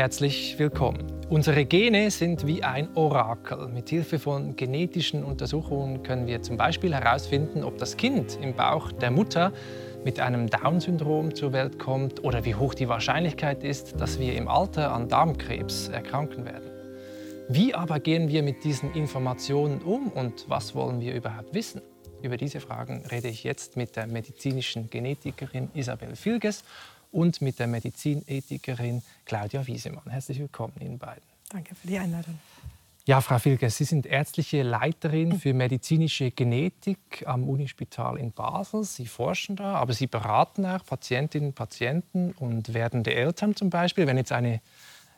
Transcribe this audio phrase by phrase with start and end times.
[0.00, 1.12] Herzlich willkommen.
[1.28, 3.68] Unsere Gene sind wie ein Orakel.
[3.68, 8.92] Mit Hilfe von genetischen Untersuchungen können wir zum Beispiel herausfinden, ob das Kind im Bauch
[8.92, 9.52] der Mutter
[10.02, 14.48] mit einem Down-Syndrom zur Welt kommt oder wie hoch die Wahrscheinlichkeit ist, dass wir im
[14.48, 16.70] Alter an Darmkrebs erkranken werden.
[17.50, 21.82] Wie aber gehen wir mit diesen Informationen um und was wollen wir überhaupt wissen?
[22.22, 26.64] Über diese Fragen rede ich jetzt mit der medizinischen Genetikerin Isabel Filges
[27.10, 30.08] und mit der Medizinethikerin Claudia Wiesemann.
[30.08, 31.22] Herzlich willkommen Ihnen beiden.
[31.50, 32.38] Danke für die Einladung.
[33.06, 38.84] Ja, Frau Filges, Sie sind ärztliche Leiterin für medizinische Genetik am Unispital in Basel.
[38.84, 44.06] Sie forschen da, aber Sie beraten auch Patientinnen und Patienten und werdende Eltern zum Beispiel.
[44.06, 44.60] Wenn jetzt eine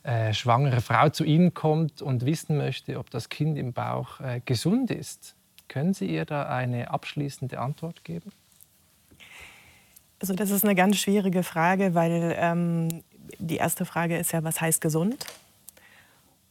[0.05, 4.41] äh, schwangere Frau zu Ihnen kommt und wissen möchte, ob das Kind im Bauch äh,
[4.45, 5.35] gesund ist,
[5.69, 8.33] können Sie ihr da eine abschließende Antwort geben?
[10.23, 13.03] Also das ist eine ganz schwierige Frage, weil ähm,
[13.41, 15.27] die erste Frage ist ja, was heißt gesund?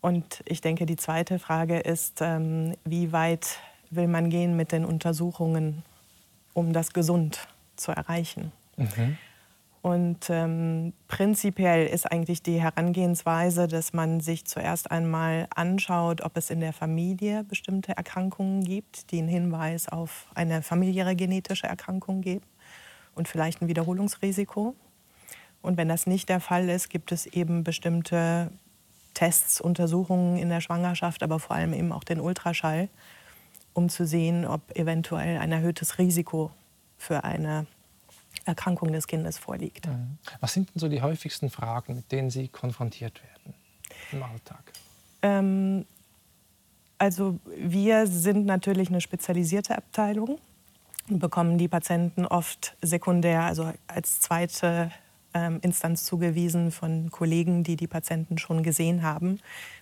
[0.01, 4.83] Und ich denke, die zweite Frage ist, ähm, wie weit will man gehen mit den
[4.83, 5.83] Untersuchungen,
[6.53, 7.47] um das gesund
[7.77, 8.51] zu erreichen?
[8.75, 9.17] Mhm.
[9.81, 16.49] Und ähm, prinzipiell ist eigentlich die Herangehensweise, dass man sich zuerst einmal anschaut, ob es
[16.49, 22.50] in der Familie bestimmte Erkrankungen gibt, die einen Hinweis auf eine familiäre genetische Erkrankung geben
[23.21, 24.75] und vielleicht ein Wiederholungsrisiko.
[25.61, 28.49] Und wenn das nicht der Fall ist, gibt es eben bestimmte
[29.13, 32.89] Tests, Untersuchungen in der Schwangerschaft, aber vor allem eben auch den Ultraschall,
[33.73, 36.49] um zu sehen, ob eventuell ein erhöhtes Risiko
[36.97, 37.67] für eine
[38.45, 39.85] Erkrankung des Kindes vorliegt.
[39.85, 40.17] Mhm.
[40.39, 43.53] Was sind denn so die häufigsten Fragen, mit denen Sie konfrontiert werden
[44.11, 44.63] im Alltag?
[45.21, 45.85] Ähm,
[46.97, 50.39] also wir sind natürlich eine spezialisierte Abteilung
[51.19, 54.91] bekommen die Patienten oft sekundär, also als zweite
[55.33, 59.39] ähm, Instanz zugewiesen von Kollegen, die die Patienten schon gesehen haben,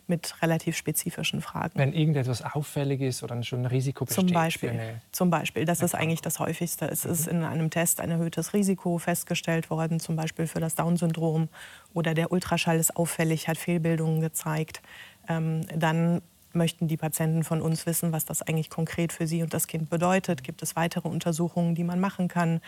[0.08, 1.74] mit relativ spezifischen Fragen.
[1.76, 4.28] Wenn irgendetwas auffällig ist oder schon ein Risiko besteht?
[4.28, 4.80] Zum Beispiel.
[5.12, 5.66] Zum Beispiel.
[5.66, 6.86] Das ist eigentlich das Häufigste.
[6.86, 7.12] Es mhm.
[7.12, 11.50] ist in einem Test ein erhöhtes Risiko festgestellt worden, zum Beispiel für das Down-Syndrom
[11.94, 14.82] oder der Ultraschall ist auffällig, hat Fehlbildungen gezeigt.
[15.28, 16.22] Ähm, dann
[16.54, 19.90] möchten die Patienten von uns wissen, was das eigentlich konkret für sie und das Kind
[19.90, 20.44] bedeutet.
[20.44, 22.62] Gibt es weitere Untersuchungen, die man machen kann?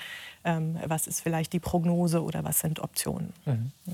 [0.43, 3.33] Ähm, was ist vielleicht die Prognose oder was sind Optionen?
[3.45, 3.71] Mhm.
[3.87, 3.93] Ja.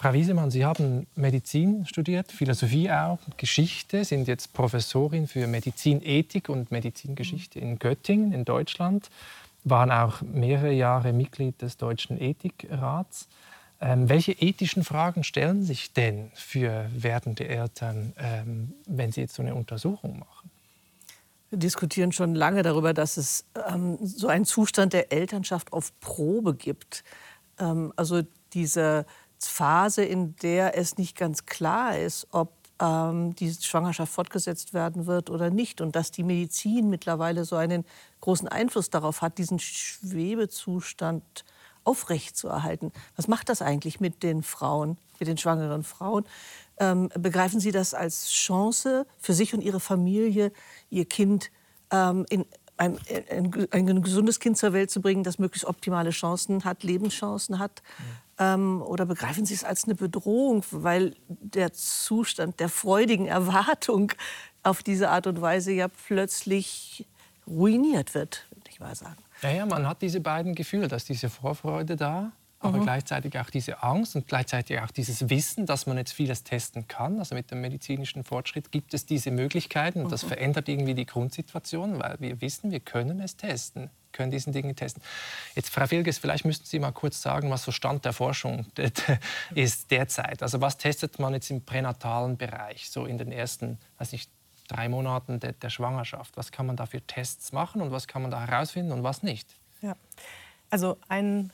[0.00, 6.70] Frau Wiesemann, Sie haben Medizin studiert, Philosophie auch, Geschichte, sind jetzt Professorin für Medizinethik und
[6.70, 9.10] Medizingeschichte in Göttingen in Deutschland,
[9.64, 13.26] waren auch mehrere Jahre Mitglied des Deutschen Ethikrats.
[13.80, 19.42] Ähm, welche ethischen Fragen stellen sich denn für werdende Eltern, ähm, wenn sie jetzt so
[19.42, 20.50] eine Untersuchung machen?
[21.50, 26.54] Wir diskutieren schon lange darüber, dass es ähm, so einen Zustand der Elternschaft auf Probe
[26.54, 27.04] gibt.
[27.58, 28.22] Ähm, also
[28.52, 29.06] diese
[29.38, 35.30] Phase, in der es nicht ganz klar ist, ob ähm, diese Schwangerschaft fortgesetzt werden wird
[35.30, 35.80] oder nicht.
[35.80, 37.84] Und dass die Medizin mittlerweile so einen
[38.22, 42.92] großen Einfluss darauf hat, diesen Schwebezustand äh, aufrechtzuerhalten.
[43.16, 46.24] Was macht das eigentlich mit den Frauen, mit den schwangeren Frauen?
[46.78, 50.52] Ähm, begreifen Sie das als Chance für sich und Ihre Familie,
[50.90, 51.50] Ihr Kind
[51.90, 52.44] ähm, in
[52.78, 52.98] ein,
[53.30, 57.82] ein, ein, gesundes Kind zur Welt zu bringen, das möglichst optimale Chancen hat, Lebenschancen hat?
[58.38, 58.54] Ja.
[58.54, 64.12] Ähm, oder begreifen Sie es als eine Bedrohung, weil der Zustand der freudigen Erwartung
[64.62, 67.06] auf diese Art und Weise ja plötzlich
[67.46, 69.22] ruiniert wird, würde ich mal sagen?
[69.42, 72.82] Ja, ja, man hat diese beiden Gefühle, dass diese Vorfreude da, aber mhm.
[72.82, 77.20] gleichzeitig auch diese Angst und gleichzeitig auch dieses Wissen, dass man jetzt vieles testen kann.
[77.20, 80.28] Also mit dem medizinischen Fortschritt gibt es diese Möglichkeiten und das mhm.
[80.28, 85.02] verändert irgendwie die Grundsituation, weil wir wissen, wir können es testen, können diesen Dinge testen.
[85.54, 88.66] Jetzt, Frau Filges, vielleicht müssten Sie mal kurz sagen, was so Stand der Forschung
[89.54, 90.42] ist derzeit.
[90.42, 94.30] Also was testet man jetzt im pränatalen Bereich, so in den ersten, weiß nicht,
[94.68, 96.36] drei Monaten der, der, Schwangerschaft?
[96.36, 99.22] Was kann man da für Tests machen und was kann man da herausfinden und was
[99.22, 99.48] nicht?
[99.80, 99.96] Ja.
[100.70, 101.52] Also ein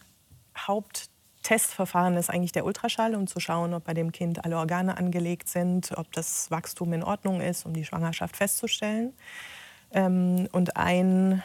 [0.57, 5.49] Haupttestverfahren ist eigentlich der Ultraschall, um zu schauen, ob bei dem Kind alle Organe angelegt
[5.49, 9.13] sind, ob das Wachstum in Ordnung ist, um die Schwangerschaft festzustellen.
[9.93, 11.43] Ähm, und ein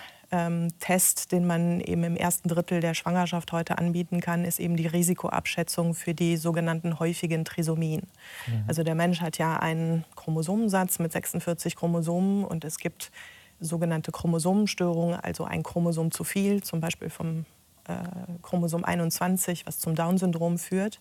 [0.79, 4.85] Test, den man eben im ersten Drittel der Schwangerschaft heute anbieten kann, ist eben die
[4.85, 8.03] Risikoabschätzung für die sogenannten häufigen Trisomien.
[8.47, 8.63] Mhm.
[8.67, 13.11] Also der Mensch hat ja einen Chromosomensatz mit 46 Chromosomen und es gibt
[13.59, 17.45] sogenannte Chromosomenstörungen, also ein Chromosom zu viel, zum Beispiel vom
[17.87, 17.93] äh,
[18.41, 20.99] Chromosom 21, was zum Down-Syndrom führt.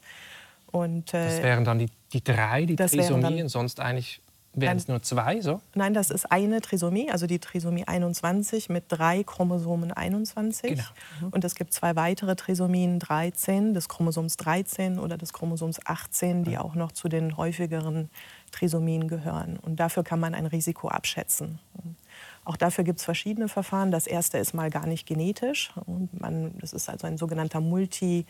[0.70, 4.20] Und, äh, das wären dann die, die drei, die Trisomien, sonst eigentlich
[4.60, 5.60] Wären es nur zwei so?
[5.74, 10.70] Nein, das ist eine Trisomie, also die Trisomie 21 mit drei Chromosomen 21.
[10.70, 10.82] Genau.
[11.20, 11.28] Mhm.
[11.28, 16.58] Und es gibt zwei weitere Trisomien 13, des Chromosoms 13 oder des Chromosoms 18, die
[16.58, 18.10] auch noch zu den häufigeren
[18.50, 19.58] Trisomien gehören.
[19.58, 21.58] Und dafür kann man ein Risiko abschätzen.
[22.44, 23.90] Auch dafür gibt es verschiedene Verfahren.
[23.90, 25.70] Das erste ist mal gar nicht genetisch.
[26.12, 28.26] Man, das ist also ein sogenannter Multi-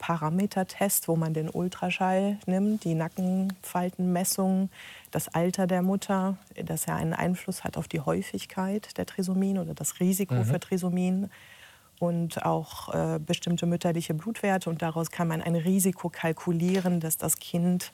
[0.00, 4.70] Parametertest, wo man den Ultraschall nimmt, die Nackenfaltenmessung,
[5.10, 9.74] das Alter der Mutter, das ja einen Einfluss hat auf die Häufigkeit der Trisomien oder
[9.74, 10.44] das Risiko mhm.
[10.44, 11.30] für Trisomien
[11.98, 14.70] und auch äh, bestimmte mütterliche Blutwerte.
[14.70, 17.92] Und daraus kann man ein Risiko kalkulieren, dass das Kind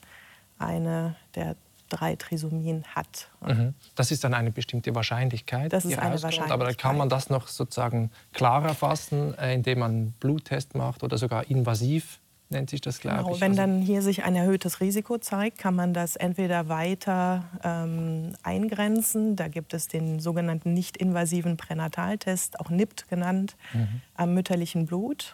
[0.57, 1.57] eine der
[1.89, 3.29] drei Trisomien hat.
[3.45, 3.73] Mhm.
[3.95, 5.73] Das ist dann eine bestimmte Wahrscheinlichkeit.
[5.73, 6.51] Das ist eine Wahrscheinlichkeit.
[6.51, 11.17] Aber kann man das noch sozusagen klarer fassen, äh, indem man einen Bluttest macht oder
[11.17, 12.19] sogar invasiv
[12.49, 13.35] nennt sich das, glaube genau.
[13.35, 13.41] ich.
[13.41, 18.33] Wenn also dann hier sich ein erhöhtes Risiko zeigt, kann man das entweder weiter ähm,
[18.43, 19.35] eingrenzen.
[19.35, 24.01] Da gibt es den sogenannten nicht-invasiven Pränataltest, auch NIPT genannt, mhm.
[24.15, 25.33] am mütterlichen Blut.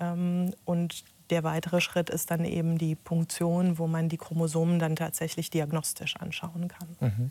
[0.00, 4.96] Ähm, und der weitere Schritt ist dann eben die Punktion, wo man die Chromosomen dann
[4.96, 6.88] tatsächlich diagnostisch anschauen kann.
[7.00, 7.30] Mhm.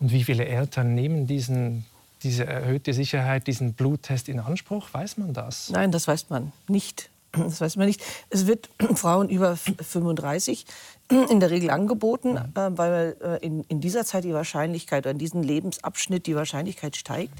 [0.00, 1.84] Und wie viele Eltern nehmen diesen,
[2.22, 4.88] diese erhöhte Sicherheit, diesen Bluttest in Anspruch?
[4.92, 5.70] Weiß man das?
[5.70, 7.10] Nein, das weiß man nicht.
[7.36, 8.02] Das weiß man nicht.
[8.30, 10.64] Es wird Frauen über 35
[11.30, 12.38] in der Regel angeboten, mhm.
[12.54, 16.96] äh, weil äh, in, in, dieser Zeit die Wahrscheinlichkeit, oder in diesem Lebensabschnitt die Wahrscheinlichkeit
[16.96, 17.34] steigt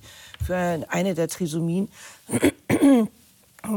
[0.44, 0.56] für
[0.88, 1.88] eine der Trisomien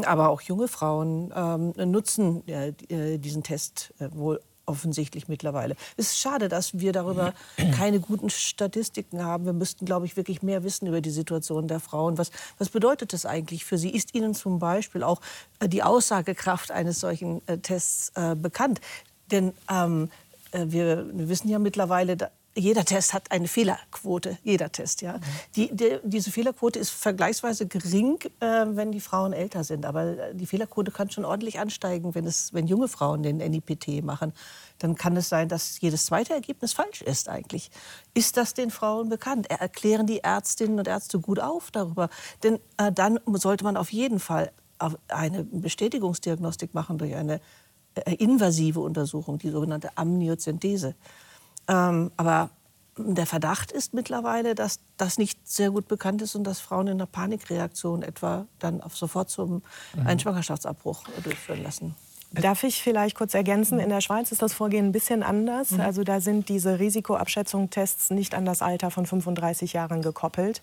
[0.06, 2.74] aber auch junge Frauen ähm, nutzen äh,
[3.18, 4.40] diesen Test äh, wohl
[4.70, 5.76] offensichtlich mittlerweile.
[5.98, 7.34] Es ist schade, dass wir darüber
[7.76, 9.46] keine guten Statistiken haben.
[9.46, 12.18] Wir müssten, glaube ich, wirklich mehr wissen über die Situation der Frauen.
[12.18, 13.90] Was, was bedeutet das eigentlich für sie?
[13.90, 15.20] Ist Ihnen zum Beispiel auch
[15.60, 18.80] äh, die Aussagekraft eines solchen äh, Tests äh, bekannt?
[19.32, 20.10] Denn ähm,
[20.52, 25.02] äh, wir, wir, wissen ja mittlerweile, jeder Test hat eine Fehlerquote, jeder Test.
[25.02, 25.20] Ja.
[25.56, 29.86] Die, die, diese Fehlerquote ist vergleichsweise gering, äh, wenn die Frauen älter sind.
[29.86, 34.04] Aber äh, die Fehlerquote kann schon ordentlich ansteigen, wenn, es, wenn junge Frauen den NIPT
[34.04, 34.34] machen.
[34.78, 37.72] Dann kann es sein, dass jedes zweite Ergebnis falsch ist eigentlich.
[38.14, 39.50] Ist das den Frauen bekannt?
[39.50, 42.10] Erklären die Ärztinnen und Ärzte gut auf darüber?
[42.44, 44.52] Denn äh, dann sollte man auf jeden Fall
[45.10, 47.42] eine Bestätigungsdiagnostik machen durch eine
[47.96, 50.96] äh, invasive Untersuchung, die sogenannte Amniozentese.
[51.69, 52.50] Ähm, aber
[52.98, 56.94] der Verdacht ist mittlerweile, dass das nicht sehr gut bekannt ist und dass Frauen in
[56.94, 59.62] einer Panikreaktion etwa dann sofort zum
[59.95, 60.07] mhm.
[60.07, 61.95] einen Schwangerschaftsabbruch durchführen lassen.
[62.31, 63.80] Darf ich vielleicht kurz ergänzen?
[63.80, 65.71] In der Schweiz ist das Vorgehen ein bisschen anders.
[65.71, 65.81] Mhm.
[65.81, 70.62] Also da sind diese Risikoabschätzungstests nicht an das Alter von 35 Jahren gekoppelt.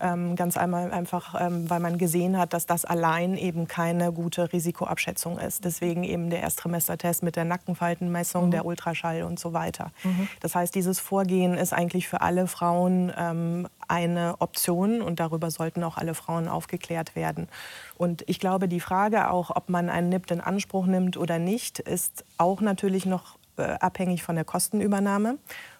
[0.00, 4.52] Ähm, ganz einmal einfach, ähm, weil man gesehen hat, dass das allein eben keine gute
[4.52, 5.64] Risikoabschätzung ist.
[5.64, 8.50] Deswegen eben der Ersttrimestertest mit der Nackenfaltenmessung, mhm.
[8.52, 9.90] der Ultraschall und so weiter.
[10.04, 10.28] Mhm.
[10.40, 15.82] Das heißt, dieses Vorgehen ist eigentlich für alle Frauen ähm, eine Option und darüber sollten
[15.82, 17.48] auch alle Frauen aufgeklärt werden.
[17.96, 21.80] Und ich glaube, die Frage auch, ob man einen NIPT in Anspruch nimmt oder nicht,
[21.80, 25.38] ist auch natürlich noch äh, abhängig von der Kostenübernahme.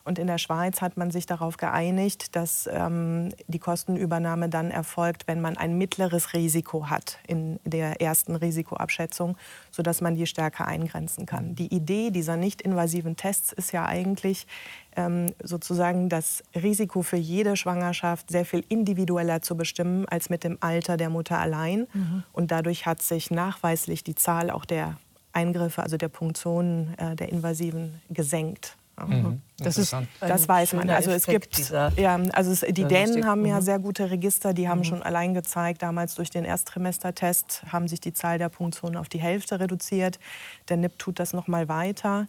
[0.08, 5.28] Und in der Schweiz hat man sich darauf geeinigt, dass ähm, die Kostenübernahme dann erfolgt,
[5.28, 9.36] wenn man ein mittleres Risiko hat in der ersten Risikoabschätzung,
[9.70, 11.54] sodass man die stärker eingrenzen kann.
[11.56, 14.46] Die Idee dieser nicht-invasiven Tests ist ja eigentlich
[14.96, 20.56] ähm, sozusagen das Risiko für jede Schwangerschaft sehr viel individueller zu bestimmen als mit dem
[20.60, 21.86] Alter der Mutter allein.
[21.92, 22.22] Mhm.
[22.32, 24.96] Und dadurch hat sich nachweislich die Zahl auch der
[25.34, 28.78] Eingriffe, also der Punktionen äh, der Invasiven gesenkt.
[29.06, 29.42] Mhm.
[29.58, 30.88] Das, ist, das weiß man.
[30.90, 33.62] Also es gibt, ja, also es, die Dänen haben ja mhm.
[33.62, 34.54] sehr gute Register.
[34.54, 34.84] Die haben mhm.
[34.84, 39.20] schon allein gezeigt, damals durch den Ersttrimestertest haben sich die Zahl der Punktionen auf die
[39.20, 40.18] Hälfte reduziert.
[40.68, 42.26] Der NIP tut das noch mal weiter.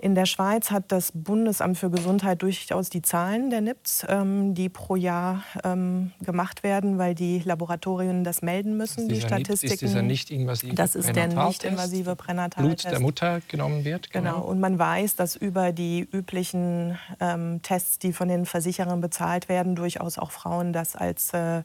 [0.00, 4.68] In der Schweiz hat das Bundesamt für Gesundheit durchaus die Zahlen der NIPS, ähm, die
[4.68, 9.74] pro Jahr ähm, gemacht werden, weil die Laboratorien das melden müssen, die Statistiken.
[9.74, 12.84] ist dieser nicht-invasive Das ist der nicht-invasive Pränataltest.
[12.84, 14.10] Blut der Mutter genommen wird.
[14.10, 14.34] Genau.
[14.34, 14.46] genau.
[14.46, 19.74] Und man weiß, dass über die üblichen ähm, Tests, die von den Versicherern bezahlt werden,
[19.74, 21.64] durchaus auch Frauen das als äh,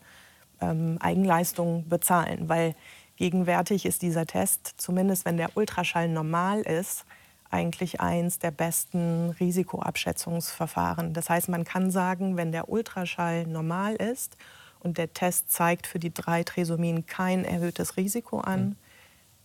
[0.60, 2.50] ähm, Eigenleistung bezahlen.
[2.50, 2.74] Weil
[3.16, 7.06] gegenwärtig ist dieser Test, zumindest wenn der Ultraschall normal ist,
[7.54, 11.14] eigentlich eins der besten Risikoabschätzungsverfahren.
[11.14, 14.36] Das heißt, man kann sagen, wenn der Ultraschall normal ist
[14.80, 18.76] und der Test zeigt für die drei Trisomien kein erhöhtes Risiko an, mhm.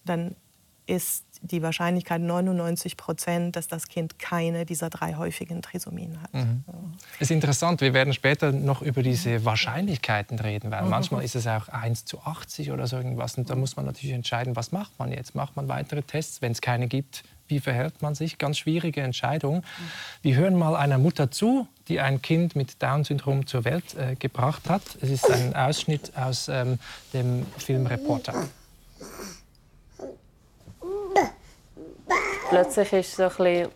[0.04, 0.36] dann
[0.86, 6.32] ist die Wahrscheinlichkeit 99 Prozent, dass das Kind keine dieser drei häufigen Trisomien hat.
[6.34, 6.64] Mhm.
[7.16, 10.90] Es ist interessant, wir werden später noch über diese Wahrscheinlichkeiten reden, weil mhm.
[10.90, 14.14] manchmal ist es auch 1 zu 80 oder so irgendwas und da muss man natürlich
[14.14, 15.34] entscheiden, was macht man jetzt?
[15.34, 16.40] Macht man weitere Tests?
[16.42, 18.36] Wenn es keine gibt, Wie verhält man sich?
[18.38, 19.64] Ganz schwierige Entscheidung.
[20.22, 24.68] Wir hören mal einer Mutter zu, die ein Kind mit Down-Syndrom zur Welt äh, gebracht
[24.68, 24.82] hat.
[25.00, 26.78] Es ist ein Ausschnitt aus ähm,
[27.14, 28.34] dem Film Reporter.
[32.50, 33.68] Plötzlich ist so bei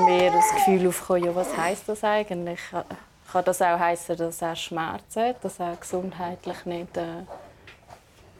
[0.00, 2.60] mir das Gefühl aufgekommen, ja, was heißt das eigentlich?
[2.70, 7.22] Kann das auch heißen, dass er Schmerzen hat, dass er gesundheitlich nicht, äh,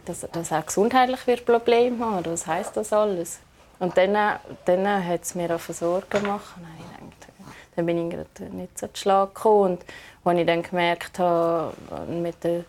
[0.04, 2.26] dass, dass er gesundheitlich wird Probleme haben?
[2.26, 3.40] Was heißt das alles?
[3.81, 6.55] Und dann, dann hat es mir auch Sorgen gemacht.
[6.57, 7.33] Und ich dachte,
[7.75, 9.79] dann bin ich nicht so Schlag gekommen.
[9.79, 9.85] Und
[10.25, 11.75] als ich dann gemerkt habe,
[12.09, 12.65] mit den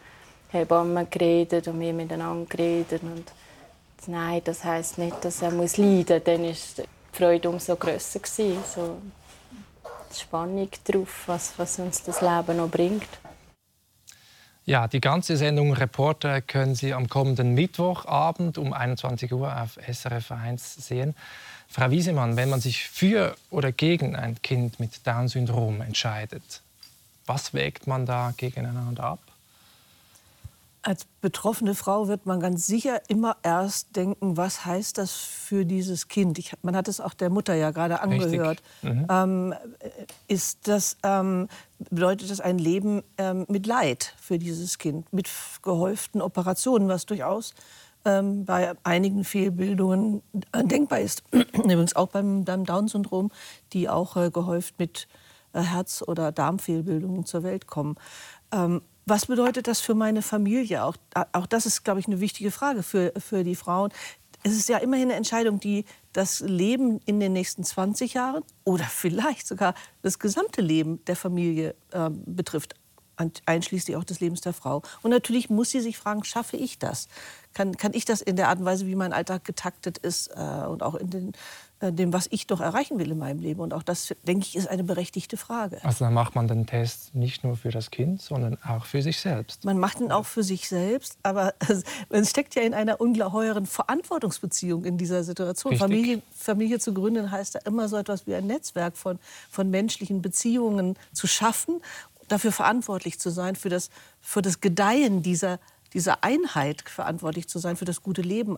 [0.52, 3.26] Hebammen geredet und wir miteinander geredet und
[4.08, 8.20] nein, das heisst nicht, dass er muss leiden muss, dann war die Freude umso grösser.
[8.20, 8.64] Gewesen.
[8.74, 8.98] So
[10.14, 13.08] die Spannung drauf, was, was uns das Leben noch bringt.
[14.66, 20.32] Ja, die ganze Sendung Reporter können Sie am kommenden Mittwochabend um 21 Uhr auf SRF
[20.32, 21.16] 1 sehen.
[21.68, 26.62] Frau Wiesemann, wenn man sich für oder gegen ein Kind mit Down-Syndrom entscheidet,
[27.26, 29.20] was wägt man da gegeneinander ab?
[30.84, 36.08] Als betroffene Frau wird man ganz sicher immer erst denken, was heißt das für dieses
[36.08, 36.40] Kind?
[36.40, 38.64] Ich, man hat es auch der Mutter ja gerade angehört.
[38.82, 39.06] Mhm.
[39.08, 39.54] Ähm,
[40.28, 41.50] ist das, ähm,
[41.92, 45.30] bedeutet das ein Leben ähm, mit Leid für dieses Kind, mit
[45.62, 47.54] gehäuften Operationen, was durchaus
[48.06, 50.24] ähm, bei einigen Fehlbildungen
[50.56, 51.24] denkbar ist.
[51.32, 53.32] Übrigens auch beim, beim Down-Syndrom,
[53.74, 55.08] die auch äh, gehäuft mit
[55.54, 57.96] äh, Herz- oder Darmfehlbildungen zur Welt kommen.
[58.52, 58.82] Ähm,
[59.12, 60.86] was bedeutet das für meine Familie?
[60.86, 60.96] Auch,
[61.34, 63.92] auch das ist, glaube ich, eine wichtige Frage für, für die Frauen.
[64.42, 68.86] Es ist ja immerhin eine Entscheidung, die das Leben in den nächsten 20 Jahren oder
[68.86, 72.76] vielleicht sogar das gesamte Leben der Familie äh, betrifft,
[73.46, 74.82] einschließlich auch des Lebens der Frau.
[75.02, 77.10] Und natürlich muss sie sich fragen, schaffe ich das?
[77.54, 80.66] Kann, kann ich das in der Art und Weise, wie mein Alltag getaktet ist äh,
[80.68, 81.32] und auch in den
[81.90, 83.60] dem, was ich doch erreichen will in meinem Leben.
[83.60, 85.80] Und auch das, denke ich, ist eine berechtigte Frage.
[85.84, 89.20] Also dann macht man den Test nicht nur für das Kind, sondern auch für sich
[89.20, 89.66] selbst.
[89.66, 91.56] Man macht ihn auch für sich selbst, aber
[92.10, 95.76] es steckt ja in einer ungeheuren Verantwortungsbeziehung in dieser Situation.
[95.78, 99.18] Familie, Familie, zu gründen heißt ja immer so etwas wie ein Netzwerk von,
[99.50, 101.82] von menschlichen Beziehungen zu schaffen,
[102.28, 103.90] dafür verantwortlich zu sein, für das,
[104.22, 105.60] für das Gedeihen dieser,
[105.94, 108.58] dieser Einheit verantwortlich zu sein, für das gute Leben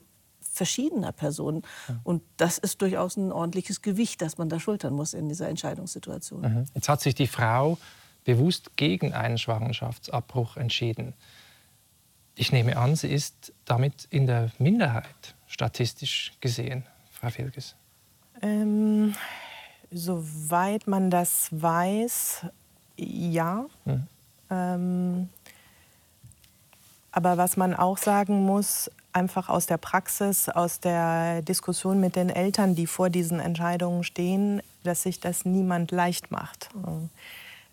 [0.54, 1.64] verschiedener Personen.
[1.88, 2.00] Ja.
[2.04, 6.42] Und das ist durchaus ein ordentliches Gewicht, das man da schultern muss in dieser Entscheidungssituation.
[6.42, 6.66] Mhm.
[6.74, 7.78] Jetzt hat sich die Frau
[8.24, 11.14] bewusst gegen einen Schwangerschaftsabbruch entschieden.
[12.36, 17.76] Ich nehme an, sie ist damit in der Minderheit, statistisch gesehen, Frau Filges.
[18.42, 19.14] Ähm,
[19.92, 22.46] soweit man das weiß,
[22.98, 23.66] ja.
[23.86, 24.08] Mhm.
[24.50, 25.30] Ähm,
[27.12, 32.29] aber was man auch sagen muss, einfach aus der Praxis, aus der Diskussion mit den
[32.29, 36.70] Eltern, die vor diesen Entscheidungen stehen, dass sich das niemand leicht macht.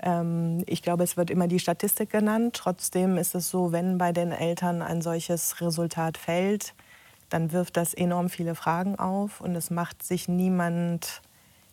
[0.02, 2.54] Ähm, ich glaube, es wird immer die Statistik genannt.
[2.56, 6.74] Trotzdem ist es so, wenn bei den Eltern ein solches Resultat fällt,
[7.28, 11.22] dann wirft das enorm viele Fragen auf und es macht sich niemand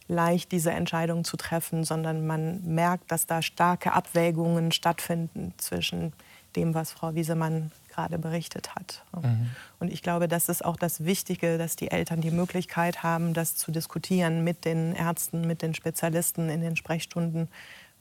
[0.08, 6.14] leicht, diese Entscheidung zu treffen, sondern man merkt, dass da starke Abwägungen stattfinden zwischen
[6.56, 9.04] dem, was Frau Wiesemann gerade berichtet hat.
[9.24, 9.50] Mhm.
[9.80, 13.56] Und ich glaube, das ist auch das Wichtige, dass die Eltern die Möglichkeit haben, das
[13.56, 17.48] zu diskutieren mit den Ärzten, mit den Spezialisten in den Sprechstunden,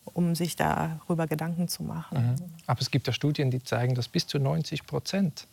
[0.04, 2.18] um sich darüber Gedanken zu machen.
[2.18, 2.36] Mhm.
[2.66, 5.46] Aber es gibt ja Studien, die zeigen, dass bis zu 90 Prozent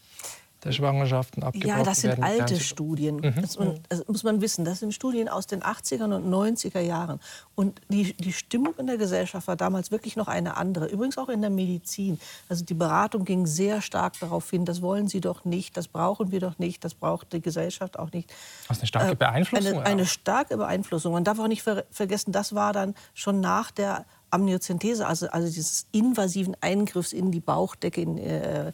[0.64, 1.80] der Schwangerschaften abgebrochen werden.
[1.80, 2.24] Ja, das sind werden.
[2.24, 3.18] alte Studien.
[3.18, 3.42] Mhm.
[3.42, 3.58] Das,
[3.90, 4.66] das, muss man wissen.
[4.66, 7.20] Das sind Studien aus den 80er und 90er Jahren.
[7.56, 10.88] Und die, die Stimmung in der Gesellschaft war damals wirklich noch eine andere.
[10.88, 12.20] Übrigens auch in der Medizin.
[12.50, 16.32] Also die Beratung ging sehr stark darauf hin, das wollen Sie doch nicht, das brauchen
[16.32, 18.32] wir doch nicht, das braucht die Gesellschaft auch nicht.
[18.68, 19.80] Das ist eine starke äh, Beeinflussung.
[19.80, 21.14] Eine, eine starke Beeinflussung.
[21.14, 25.48] Man darf auch nicht ver vergessen, das war dann schon nach der Amniozentese, also, also
[25.48, 28.74] dieses invasiven Eingriffs in die Bauchdecke, in, äh,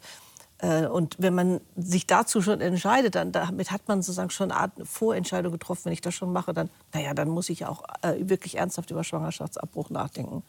[0.62, 4.72] und wenn man sich dazu schon entscheidet, dann damit hat man sozusagen schon eine Art
[4.84, 5.86] Vorentscheidung getroffen.
[5.86, 9.02] Wenn ich das schon mache, dann, naja, dann muss ich auch äh, wirklich ernsthaft über
[9.02, 10.42] Schwangerschaftsabbruch nachdenken.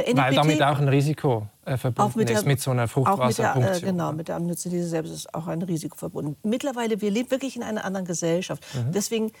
[0.00, 3.74] NPT, Weil damit auch ein Risiko äh, verbunden mit der, ist mit so einer Fruchtwasserpunktion.
[3.74, 6.36] Mit äh, genau, mit der Amniozidese selbst ist auch ein Risiko verbunden.
[6.42, 8.64] Mittlerweile, wir leben wirklich in einer anderen Gesellschaft.
[8.74, 8.92] Mhm.
[8.92, 9.32] Deswegen,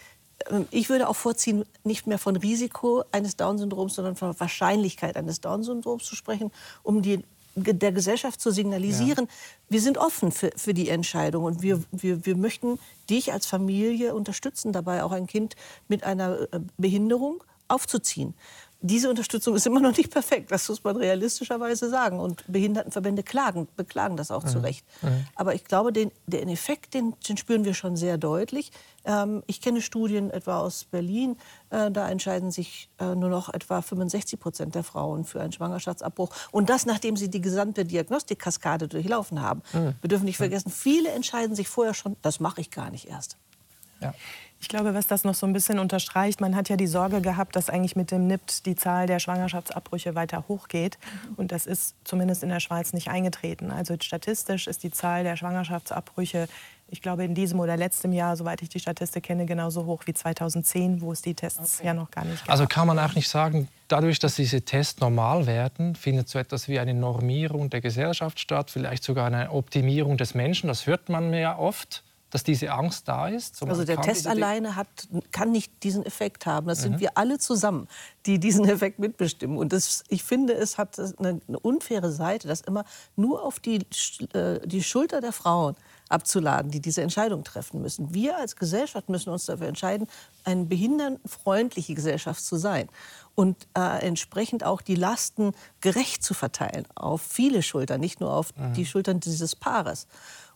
[0.50, 5.40] ähm, ich würde auch vorziehen, nicht mehr von Risiko eines Down-Syndroms, sondern von Wahrscheinlichkeit eines
[5.40, 6.50] Down-Syndroms zu sprechen,
[6.82, 9.32] um die der Gesellschaft zu signalisieren, ja.
[9.68, 12.78] wir sind offen für, für die Entscheidung und wir, wir, wir möchten
[13.10, 15.56] dich als Familie unterstützen, dabei auch ein Kind
[15.88, 18.34] mit einer äh, Behinderung aufzuziehen.
[18.82, 22.18] Diese Unterstützung ist immer noch nicht perfekt, das muss man realistischerweise sagen.
[22.18, 24.48] Und Behindertenverbände klagen, beklagen das auch mhm.
[24.48, 24.84] zu Recht.
[25.02, 25.26] Mhm.
[25.36, 28.72] Aber ich glaube, den, den Effekt, den, den spüren wir schon sehr deutlich.
[29.04, 31.36] Ähm, ich kenne Studien etwa aus Berlin,
[31.70, 36.30] äh, da entscheiden sich äh, nur noch etwa 65 Prozent der Frauen für einen Schwangerschaftsabbruch.
[36.50, 39.62] Und das, nachdem sie die gesamte Diagnostikkaskade durchlaufen haben.
[39.72, 39.94] Mhm.
[40.00, 40.44] Wir dürfen nicht mhm.
[40.44, 43.36] vergessen, viele entscheiden sich vorher schon, das mache ich gar nicht erst.
[44.00, 44.12] Ja.
[44.62, 47.56] Ich glaube, was das noch so ein bisschen unterstreicht, man hat ja die Sorge gehabt,
[47.56, 50.98] dass eigentlich mit dem NIPT die Zahl der Schwangerschaftsabbrüche weiter hochgeht.
[51.36, 53.72] Und das ist zumindest in der Schweiz nicht eingetreten.
[53.72, 56.46] Also statistisch ist die Zahl der Schwangerschaftsabbrüche,
[56.88, 60.14] ich glaube, in diesem oder letztem Jahr, soweit ich die Statistik kenne, genauso hoch wie
[60.14, 61.88] 2010, wo es die Tests okay.
[61.88, 62.50] ja noch gar nicht gab.
[62.50, 66.68] Also kann man auch nicht sagen, dadurch, dass diese Tests normal werden, findet so etwas
[66.68, 70.68] wie eine Normierung der Gesellschaft statt, vielleicht sogar eine Optimierung des Menschen.
[70.68, 73.62] Das hört man ja oft dass diese Angst da ist?
[73.62, 74.88] also der Test alleine hat,
[75.32, 76.66] kann nicht diesen Effekt haben.
[76.66, 76.82] Das mhm.
[76.82, 77.88] sind wir alle zusammen,
[78.24, 79.58] die diesen Effekt mitbestimmen.
[79.58, 82.84] Und das, ich finde, es hat eine, eine unfaire Seite, das immer
[83.16, 83.84] nur auf die,
[84.32, 85.76] äh, die Schulter der Frauen
[86.08, 88.14] abzuladen, die diese Entscheidung treffen müssen.
[88.14, 90.06] Wir als Gesellschaft müssen uns dafür entscheiden,
[90.44, 92.88] eine behindertenfreundliche Gesellschaft zu sein
[93.34, 98.56] und äh, entsprechend auch die Lasten gerecht zu verteilen auf viele Schultern, nicht nur auf
[98.56, 98.74] mhm.
[98.74, 100.06] die Schultern dieses Paares.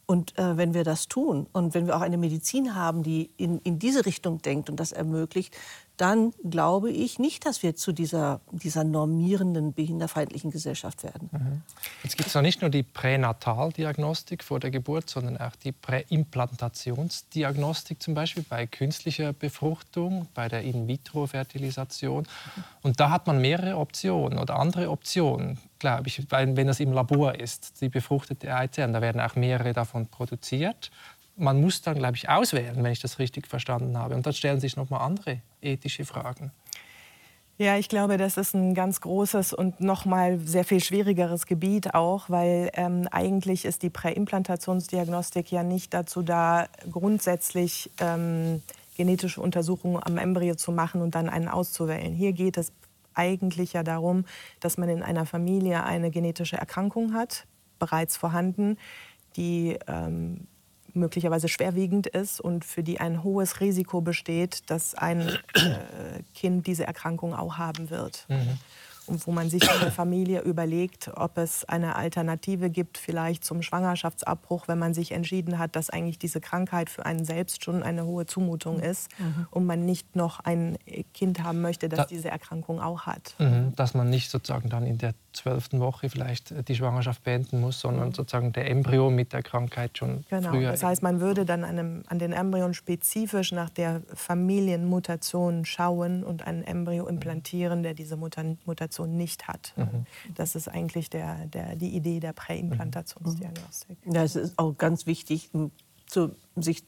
[0.07, 3.59] Und äh, wenn wir das tun und wenn wir auch eine Medizin haben, die in,
[3.59, 5.57] in diese Richtung denkt und das ermöglicht,
[5.97, 11.31] dann glaube ich nicht, dass wir zu dieser, dieser normierenden, behinderfeindlichen Gesellschaft werden.
[11.33, 11.63] Mhm.
[12.03, 18.03] Jetzt gibt es noch nicht nur die Pränataldiagnostik vor der Geburt, sondern auch die Präimplantationsdiagnostik
[18.03, 22.27] zum Beispiel bei künstlicher Befruchtung, bei der In-vitro-Fertilisation.
[22.83, 27.35] Und da hat man mehrere Optionen oder andere Optionen, glaube ich, wenn das im Labor
[27.35, 28.93] ist, die befruchtete Eizellen.
[28.93, 30.91] Da werden auch mehrere davon produziert
[31.37, 34.15] man muss dann, glaube ich, auswählen, wenn ich das richtig verstanden habe.
[34.15, 36.51] Und dann stellen sich noch mal andere ethische Fragen.
[37.59, 41.95] Ja, ich glaube, das ist ein ganz großes und noch mal sehr viel schwierigeres Gebiet
[41.95, 48.63] auch, weil ähm, eigentlich ist die Präimplantationsdiagnostik ja nicht dazu da, grundsätzlich ähm,
[48.99, 52.13] genetische Untersuchungen am Embryo zu machen und dann einen auszuwählen.
[52.13, 52.73] Hier geht es
[53.15, 54.27] eigentlich ja darum,
[54.61, 57.47] dass man in einer Familie eine genetische Erkrankung hat,
[57.79, 58.77] bereits vorhanden,
[59.37, 60.47] die ähm,
[60.97, 66.87] möglicherweise schwerwiegend ist und für die ein hohes Risiko besteht, dass ein äh, Kind diese
[66.87, 68.27] Erkrankung auch haben wird.
[68.29, 68.59] Mhm
[69.09, 74.69] wo man sich in der Familie überlegt, ob es eine Alternative gibt, vielleicht zum Schwangerschaftsabbruch,
[74.69, 78.27] wenn man sich entschieden hat, dass eigentlich diese Krankheit für einen selbst schon eine hohe
[78.27, 79.47] Zumutung ist mhm.
[79.51, 80.77] und man nicht noch ein
[81.15, 83.35] Kind haben möchte, das da, diese Erkrankung auch hat.
[83.39, 87.81] Mhm, dass man nicht sozusagen dann in der zwölften Woche vielleicht die Schwangerschaft beenden muss,
[87.81, 90.51] sondern sozusagen der Embryo mit der Krankheit schon genau.
[90.51, 90.71] früher.
[90.71, 96.47] Das heißt, man würde dann einem, an den Embryon spezifisch nach der Familienmutation schauen und
[96.47, 99.73] ein Embryo implantieren, der diese Mutation Präimplantation nicht hat.
[99.77, 100.07] Mhm.
[100.35, 103.99] Das ist eigentlich der, der, die Idee der Präimplantationsdiagnostik.
[104.07, 105.51] Ja, es ist auch ganz wichtig,
[106.07, 106.85] zu, sich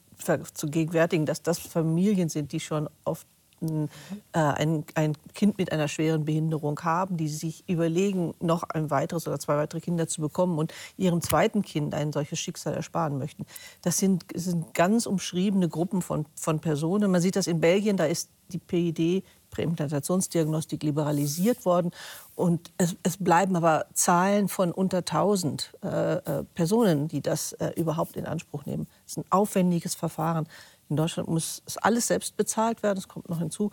[0.53, 3.27] zu gegenwärtigen, dass das Familien sind, die schon oft
[3.61, 3.87] äh,
[4.31, 9.37] ein, ein, Kind mit einer schweren Behinderung haben, die sich überlegen, noch ein weiteres oder
[9.37, 13.45] zwei weitere Kinder zu bekommen und ihrem zweiten Kind ein solches Schicksal ersparen möchten.
[13.81, 17.11] Das sind, sind ganz umschriebene Gruppen von, von Personen.
[17.11, 21.91] Man sieht das in Belgien, da ist die PID Präimplantationsdiagnostik liberalisiert worden.
[22.35, 27.71] Und es, es, bleiben aber Zahlen von unter 1000 äh, äh, Personen, die das äh,
[27.75, 28.87] überhaupt in Anspruch nehmen.
[29.03, 30.47] Das ist ein aufwendiges Verfahren.
[30.89, 33.71] In Deutschland muss es alles selbst bezahlt werden, das kommt noch hinzu.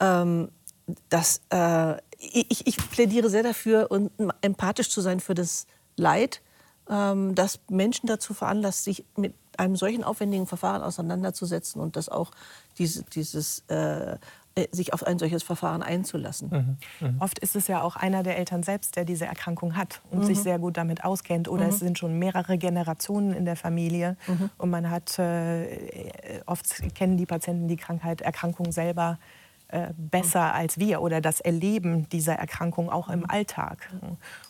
[0.00, 0.50] Ähm,
[1.08, 6.42] das, äh, ich, ich, plädiere sehr dafür, und empathisch zu sein für das Leid,
[6.88, 12.30] ähm, das Menschen dazu veranlasst, sich mit einem solchen aufwendigen Verfahren auseinanderzusetzen und das auch
[12.78, 14.16] diese, dieses äh,
[14.72, 16.78] sich auf ein solches Verfahren einzulassen.
[17.00, 17.08] Mhm.
[17.08, 17.16] Mhm.
[17.20, 20.24] Oft ist es ja auch einer der Eltern selbst, der diese Erkrankung hat und mhm.
[20.24, 21.48] sich sehr gut damit auskennt.
[21.48, 21.86] Oder es mhm.
[21.86, 24.50] sind schon mehrere Generationen in der Familie mhm.
[24.58, 29.18] und man hat äh, oft kennen die Patienten die Krankheit, Erkrankung selber
[29.68, 33.88] äh, besser als wir oder das Erleben dieser Erkrankung auch im Alltag.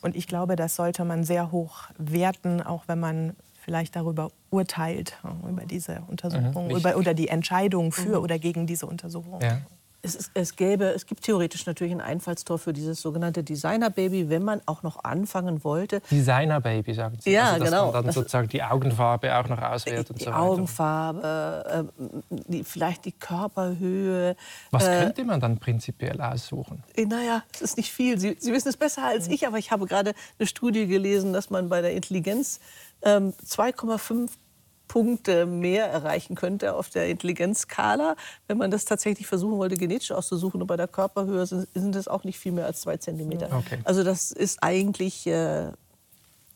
[0.01, 5.19] Und ich glaube, das sollte man sehr hoch werten, auch wenn man vielleicht darüber urteilt,
[5.47, 8.25] über diese Untersuchung mhm, über, oder die Entscheidung für mhm.
[8.25, 9.41] oder gegen diese Untersuchung.
[9.43, 9.61] Ja
[10.03, 14.43] es, ist, es, gäbe, es gibt theoretisch natürlich ein Einfallstor für dieses sogenannte Designer-Baby, wenn
[14.43, 16.01] man auch noch anfangen wollte.
[16.11, 17.33] Designer-Baby, sagen Sie?
[17.33, 17.93] Ja, also, dass genau.
[17.93, 20.41] man dann sozusagen die Augenfarbe auch noch auswählt und die so weiter.
[20.41, 22.05] Augenfarbe, äh,
[22.49, 24.37] die, vielleicht die Körperhöhe.
[24.71, 26.83] Was äh, könnte man dann prinzipiell aussuchen?
[26.97, 28.19] Äh, naja, es ist nicht viel.
[28.19, 29.35] Sie, Sie wissen es besser als mhm.
[29.35, 32.61] ich, aber ich habe gerade eine Studie gelesen, dass man bei der Intelligenz
[33.03, 34.31] ähm, 2,5
[34.91, 38.17] Punkte mehr erreichen könnte auf der Intelligenzskala,
[38.49, 40.61] wenn man das tatsächlich versuchen wollte, genetisch auszusuchen.
[40.61, 43.51] Und bei der Körperhöhe sind, es auch nicht viel mehr als zwei Zentimeter.
[43.57, 43.79] Okay.
[43.85, 45.71] Also das ist eigentlich äh,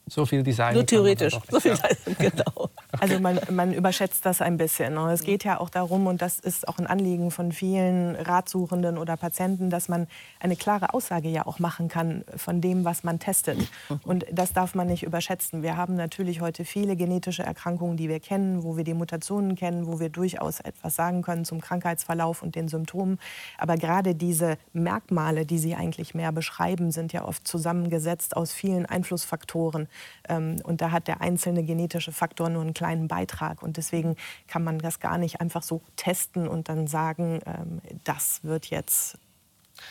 [0.07, 0.75] so viel Design.
[0.75, 1.39] Nur theoretisch.
[1.51, 2.71] So viel Design, genau.
[3.01, 4.95] Also man, man, überschätzt das ein bisschen.
[4.95, 5.13] Ne?
[5.13, 9.17] Es geht ja auch darum, und das ist auch ein Anliegen von vielen Ratsuchenden oder
[9.17, 10.07] Patienten, dass man
[10.41, 13.59] eine klare Aussage ja auch machen kann von dem, was man testet.
[14.05, 15.63] Und das darf man nicht überschätzen.
[15.63, 19.87] Wir haben natürlich heute viele genetische Erkrankungen, die wir kennen, wo wir die Mutationen kennen,
[19.87, 23.19] wo wir durchaus etwas sagen können zum Krankheitsverlauf und den Symptomen.
[23.59, 28.87] Aber gerade diese Merkmale, die Sie eigentlich mehr beschreiben, sind ja oft zusammengesetzt aus vielen
[28.87, 29.89] Einflussfaktoren
[30.29, 33.63] und da hat der einzelne genetische Faktor nur einen kleinen Beitrag.
[33.63, 34.17] Und deswegen
[34.49, 39.19] kann man das gar nicht einfach so testen und dann sagen, ähm, das wird jetzt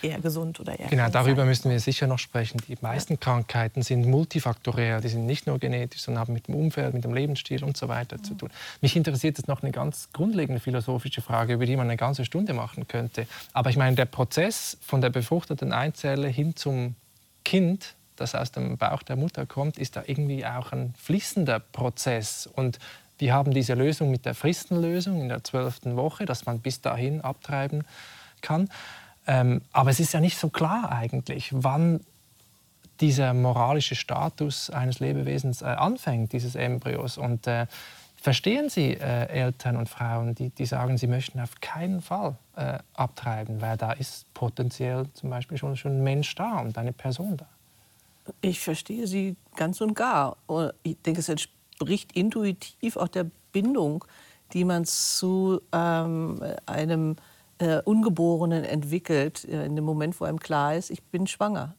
[0.01, 1.47] eher gesund oder eher Genau, darüber sein.
[1.47, 2.61] müssen wir sicher noch sprechen.
[2.67, 3.19] Die meisten ja.
[3.19, 5.01] Krankheiten sind multifaktoriell.
[5.01, 7.87] Die sind nicht nur genetisch, sondern haben mit dem Umfeld, mit dem Lebensstil und so
[7.87, 8.23] weiter mhm.
[8.23, 8.49] zu tun.
[8.81, 12.53] Mich interessiert jetzt noch eine ganz grundlegende philosophische Frage, über die man eine ganze Stunde
[12.53, 13.27] machen könnte.
[13.53, 16.95] Aber ich meine, der Prozess von der befruchteten Eizelle hin zum
[17.43, 22.47] Kind das aus dem Bauch der Mutter kommt, ist da irgendwie auch ein fließender Prozess.
[22.47, 22.79] Und
[23.17, 27.21] wir haben diese Lösung mit der Fristenlösung in der zwölften Woche, dass man bis dahin
[27.21, 27.85] abtreiben
[28.41, 28.69] kann.
[29.27, 32.01] Ähm, aber es ist ja nicht so klar eigentlich, wann
[32.99, 37.17] dieser moralische Status eines Lebewesens äh, anfängt, dieses Embryos.
[37.17, 37.67] Und äh,
[38.21, 42.79] verstehen Sie äh, Eltern und Frauen, die, die sagen, sie möchten auf keinen Fall äh,
[42.93, 47.37] abtreiben, weil da ist potenziell zum Beispiel schon, schon ein Mensch da und eine Person
[47.37, 47.45] da?
[48.41, 50.37] Ich verstehe Sie ganz und gar.
[50.83, 54.05] Ich denke, es entspricht intuitiv auch der Bindung,
[54.53, 57.15] die man zu ähm, einem
[57.57, 61.75] äh, Ungeborenen entwickelt, äh, in dem Moment, wo einem klar ist, ich bin schwanger.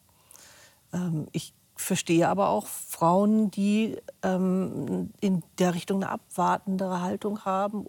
[0.93, 7.87] Ähm, ich verstehe aber auch Frauen, die ähm, in der Richtung eine abwartendere Haltung haben,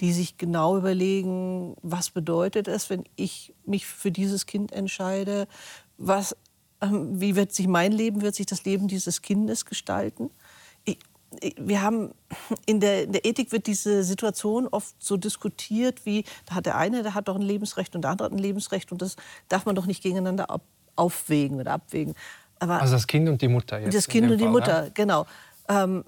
[0.00, 5.48] die sich genau überlegen, was bedeutet es, wenn ich mich für dieses Kind entscheide,
[5.98, 6.36] was
[6.80, 10.30] wie wird sich mein Leben, wird sich das Leben dieses Kindes gestalten?
[11.56, 12.12] wir haben
[12.66, 16.76] in der, in der, Ethik wird diese Situation oft so diskutiert, wie da hat der
[16.76, 19.16] eine, der hat doch ein Lebensrecht und der andere hat ein Lebensrecht und das
[19.48, 20.46] darf man doch nicht gegeneinander
[20.96, 22.14] aufwägen oder abwägen.
[22.58, 23.94] Aber also das Kind und die Mutter jetzt.
[23.94, 24.90] Das Kind und die Fall, Mutter, ja?
[24.94, 25.26] genau.
[25.68, 26.04] Ähm,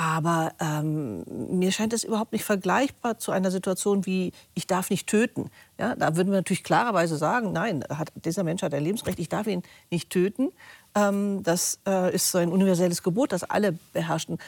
[0.00, 5.06] aber ähm, mir scheint es überhaupt nicht vergleichbar zu einer Situation wie ich darf nicht
[5.06, 5.50] töten.
[5.78, 9.28] Ja, da würden wir natürlich klarerweise sagen, nein, hat, dieser Mensch hat ein Lebensrecht, ich
[9.28, 10.52] darf ihn nicht töten.
[10.94, 14.38] Ähm, das äh, ist so ein universelles Gebot, das alle beherrschen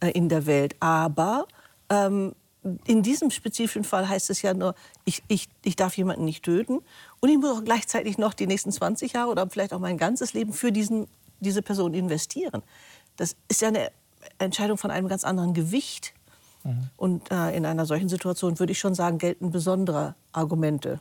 [0.00, 0.74] äh, in der Welt.
[0.80, 1.48] Aber
[1.90, 2.32] ähm,
[2.86, 6.80] in diesem spezifischen Fall heißt es ja nur, ich, ich, ich darf jemanden nicht töten
[7.20, 10.32] und ich muss auch gleichzeitig noch die nächsten 20 Jahre oder vielleicht auch mein ganzes
[10.32, 11.08] Leben für diesen,
[11.40, 12.62] diese Person investieren.
[13.18, 13.90] Das ist ja eine
[14.38, 16.14] Entscheidung von einem ganz anderen Gewicht.
[16.64, 16.90] Mhm.
[16.96, 21.00] Und äh, in einer solchen Situation würde ich schon sagen, gelten besondere Argumente.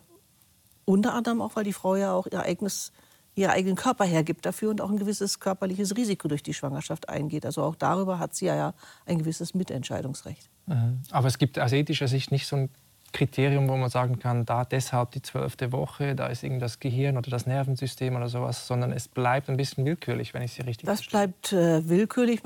[0.85, 2.91] Unter anderem auch, weil die Frau ja auch ihr eigenes,
[3.35, 7.45] ihren eigenen Körper hergibt dafür und auch ein gewisses körperliches Risiko durch die Schwangerschaft eingeht.
[7.45, 8.73] Also auch darüber hat sie ja
[9.05, 10.49] ein gewisses Mitentscheidungsrecht.
[10.65, 11.01] Mhm.
[11.11, 12.69] Aber es gibt aus ethischer Sicht nicht so ein
[13.13, 17.29] Kriterium, wo man sagen kann, da deshalb die zwölfte Woche, da ist irgendwas Gehirn oder
[17.29, 21.01] das Nervensystem oder sowas, sondern es bleibt ein bisschen willkürlich, wenn ich Sie richtig das
[21.01, 21.33] verstehe.
[21.41, 22.41] Das bleibt äh, willkürlich.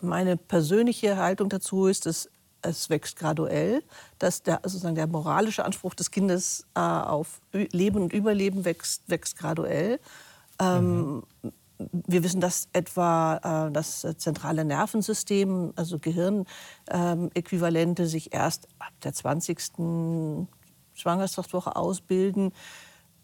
[0.00, 2.28] Meine persönliche Haltung dazu ist, dass
[2.62, 3.82] es wächst graduell,
[4.18, 9.38] dass der, sozusagen der moralische Anspruch des Kindes äh, auf Leben und Überleben wächst, wächst
[9.38, 10.00] graduell.
[10.58, 18.68] Ähm, mhm wir wissen, dass etwa äh, das zentrale Nervensystem, also Gehirnäquivalente, ähm, sich erst
[18.78, 20.46] ab der 20.
[20.94, 22.52] Schwangerschaftswoche ausbilden.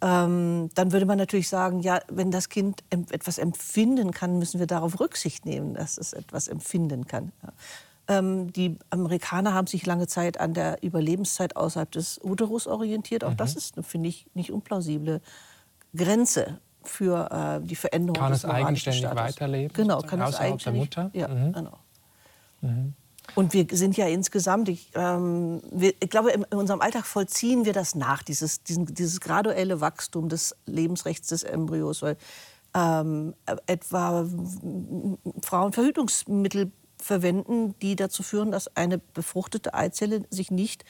[0.02, 4.66] Ähm, dann würde man natürlich sagen, ja, wenn das Kind etwas empfinden kann, müssen wir
[4.66, 7.32] darauf Rücksicht nehmen, dass es etwas empfinden kann.
[7.42, 8.18] Ja.
[8.18, 13.24] Ähm, die Amerikaner haben sich lange Zeit an der Überlebenszeit außerhalb des Uterus orientiert.
[13.24, 13.36] Auch mhm.
[13.36, 15.20] das ist, finde ich, nicht unplausible
[15.94, 19.16] Grenze für äh, die Veränderung kann des es eigenständig Status.
[19.16, 19.72] weiterleben?
[19.74, 20.90] Genau, kann es eigenständig.
[20.90, 21.18] Der Mutter?
[21.18, 21.52] Ja, mhm.
[21.52, 21.78] genau.
[22.60, 22.94] Mhm.
[23.34, 27.72] Und wir sind ja insgesamt, ich, ähm, wir, ich, glaube, in unserem Alltag vollziehen wir
[27.72, 32.02] das nach, dieses, diesen, dieses graduelle Wachstum des Lebensrechts des Embryos.
[32.02, 32.16] Weil
[32.74, 33.34] ähm,
[33.66, 34.26] etwa
[35.42, 40.84] Frauen Verhütungsmittel verwenden, die dazu führen, dass eine befruchtete Eizelle sich nicht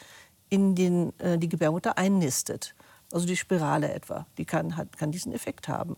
[0.49, 2.75] in den, äh, die Gebärmutter einnistet.
[3.13, 5.97] Also die Spirale etwa, die kann, hat, kann diesen Effekt haben.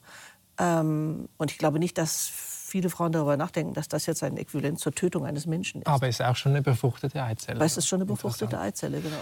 [0.59, 4.79] Ähm, und ich glaube nicht, dass viele Frauen darüber nachdenken, dass das jetzt ein Äquivalent
[4.79, 5.87] zur Tötung eines Menschen ist.
[5.87, 7.57] Aber es ist auch schon eine befruchtete Eizelle.
[7.57, 9.17] Aber es ist schon eine befruchtete Eizelle, genau.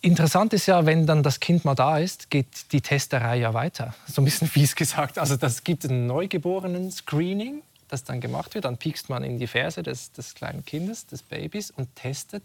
[0.00, 3.94] Interessant ist ja, wenn dann das Kind mal da ist, geht die Testerei ja weiter.
[4.06, 5.18] So ein bisschen fies gesagt.
[5.18, 8.64] Also das gibt ein Neugeborenen-Screening das dann gemacht wird.
[8.64, 12.42] Dann piekst man in die Ferse des, des kleinen Kindes, des Babys und testet,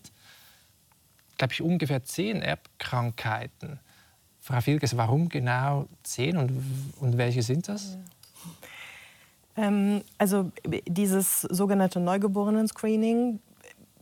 [1.38, 3.80] glaube ich, ungefähr zehn Erbkrankheiten.
[4.42, 6.52] Frau Filges, warum genau zehn und,
[7.00, 7.98] und welche sind das?
[9.56, 10.52] Ähm, also
[10.88, 13.40] dieses sogenannte Neugeborenen-Screening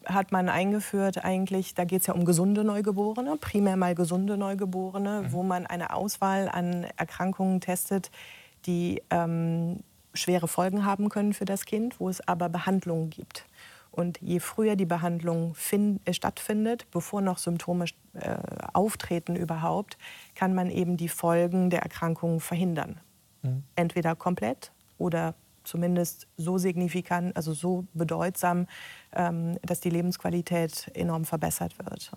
[0.06, 5.23] hat man eingeführt eigentlich, da geht es ja um gesunde Neugeborene, primär mal gesunde Neugeborene,
[5.23, 5.32] mhm.
[5.34, 8.10] wo man eine Auswahl an Erkrankungen testet,
[8.65, 9.82] die ähm,
[10.13, 13.45] schwere Folgen haben können für das Kind, wo es aber Behandlungen gibt.
[14.00, 17.84] Und je früher die Behandlung find, äh, stattfindet, bevor noch Symptome
[18.14, 18.38] äh,
[18.72, 19.98] auftreten überhaupt,
[20.36, 23.02] kann man eben die Folgen der Erkrankung verhindern.
[23.42, 23.64] Mhm.
[23.76, 25.36] Entweder komplett oder
[25.66, 28.68] zumindest so signifikant, also so bedeutsam,
[29.12, 32.10] ähm, dass die Lebensqualität enorm verbessert wird.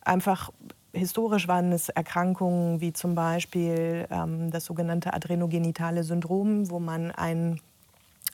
[0.00, 0.50] Einfach
[0.92, 7.60] historisch waren es Erkrankungen wie zum Beispiel ähm, das sogenannte adrenogenitale Syndrom, wo man ein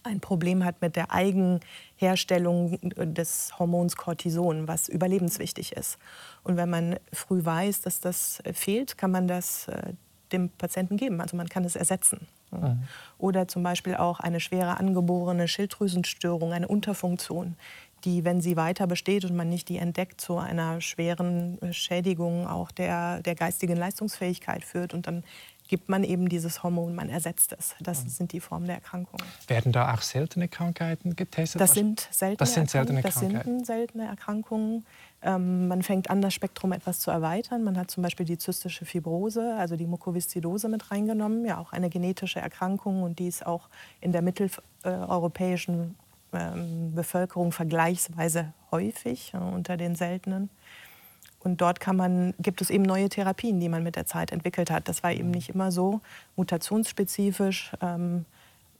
[0.04, 2.78] ein Problem hat mit der Eigenherstellung
[3.14, 5.98] des Hormons Cortison, was überlebenswichtig ist.
[6.42, 9.94] Und wenn man früh weiß, dass das fehlt, kann man das äh,
[10.32, 11.20] dem Patienten geben.
[11.20, 12.26] Also man kann es ersetzen.
[12.50, 12.82] Mhm.
[13.18, 17.56] Oder zum Beispiel auch eine schwere angeborene Schilddrüsenstörung, eine Unterfunktion,
[18.04, 22.70] die, wenn sie weiter besteht und man nicht die entdeckt, zu einer schweren Schädigung auch
[22.72, 24.92] der, der geistigen Leistungsfähigkeit führt.
[24.92, 25.22] Und dann
[25.68, 27.74] gibt man eben dieses Hormon, man ersetzt es.
[27.80, 28.08] Das mhm.
[28.08, 29.20] sind die Formen der Erkrankung.
[29.46, 31.60] Werden da auch seltene Krankheiten getestet?
[31.60, 33.34] Das sind seltene, das sind seltene Krankheiten.
[33.34, 34.84] Das sind seltene Erkrankungen.
[35.22, 37.62] Ähm, man fängt an, das Spektrum etwas zu erweitern.
[37.62, 41.88] Man hat zum Beispiel die zystische Fibrose, also die Mukoviszidose mit reingenommen, ja auch eine
[41.90, 43.68] genetische Erkrankung und die ist auch
[44.00, 45.94] in der mitteleuropäischen
[46.32, 50.50] ähm, Bevölkerung vergleichsweise häufig ja, unter den seltenen.
[51.42, 54.70] Und dort kann man, gibt es eben neue Therapien, die man mit der Zeit entwickelt
[54.70, 54.88] hat.
[54.88, 56.00] Das war eben nicht immer so
[56.36, 57.72] mutationsspezifisch.
[57.80, 58.24] Ähm,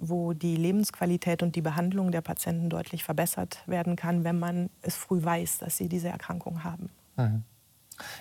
[0.03, 4.97] wo die Lebensqualität und die Behandlung der Patienten deutlich verbessert werden kann, wenn man es
[4.97, 6.91] früh weiß, dass sie diese Erkrankung haben.
[7.17, 7.45] Mhm.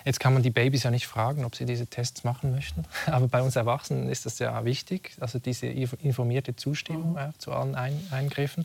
[0.04, 2.84] Jetzt kann man die Babys ja nicht fragen, ob sie diese Tests machen möchten.
[3.06, 7.38] Aber bei uns Erwachsenen ist das ja wichtig, also diese informierte Zustimmung mhm.
[7.38, 8.64] zu allen Eingriffen.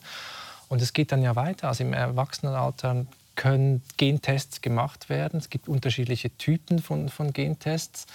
[0.68, 1.68] Und es geht dann ja weiter.
[1.68, 3.06] Also im Erwachsenenalter
[3.38, 5.38] können Gentests gemacht werden.
[5.38, 8.06] Es gibt unterschiedliche Typen von, von Gentests.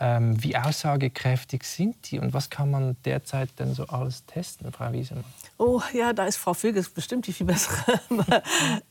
[0.00, 4.92] Ähm, wie aussagekräftig sind die und was kann man derzeit denn so alles testen, Frau
[4.92, 5.24] Wiesemann?
[5.58, 8.00] Oh ja, da ist Frau Filges bestimmt die viel bessere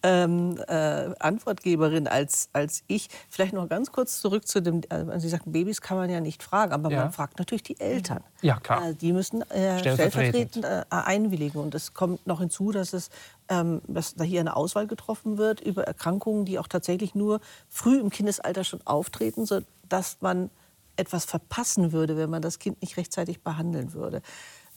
[0.04, 3.08] ähm, äh, Antwortgeberin als, als ich.
[3.30, 6.44] Vielleicht noch ganz kurz zurück zu dem, äh, Sie sagten, Babys kann man ja nicht
[6.44, 7.04] fragen, aber ja.
[7.04, 8.22] man fragt natürlich die Eltern.
[8.42, 8.90] Ja, klar.
[8.90, 11.62] Äh, die müssen äh, stellvertretend äh, einwilligen.
[11.62, 13.10] Und es kommt noch hinzu, dass es
[13.50, 17.40] ähm, dass da hier eine Auswahl getroffen wird über Erkrankungen, die auch tatsächlich nur
[17.70, 20.50] früh im Kindesalter schon auftreten, sodass man
[20.98, 24.22] etwas verpassen würde, wenn man das Kind nicht rechtzeitig behandeln würde.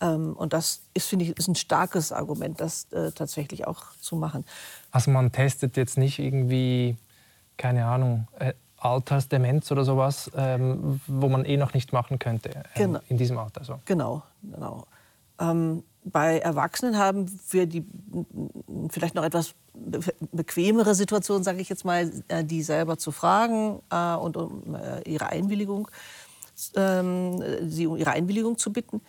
[0.01, 4.17] Ähm, und das ist, finde ich, ist ein starkes Argument, das äh, tatsächlich auch zu
[4.17, 4.45] machen.
[4.91, 6.97] Also man testet jetzt nicht irgendwie,
[7.57, 12.63] keine Ahnung, äh, Altersdemenz oder sowas, ähm, wo man eh noch nicht machen könnte ähm,
[12.75, 13.01] genau.
[13.09, 13.63] in diesem Alter.
[13.63, 13.81] So.
[13.85, 14.87] Genau, genau.
[15.39, 17.85] Ähm, bei Erwachsenen haben wir die
[18.91, 19.55] vielleicht noch etwas
[20.33, 25.03] bequemere Situation, sage ich jetzt mal, äh, die selber zu fragen äh, und um äh,
[25.11, 25.89] ihre Einwilligung,
[26.77, 29.01] ähm, sie um ihre Einwilligung zu bitten.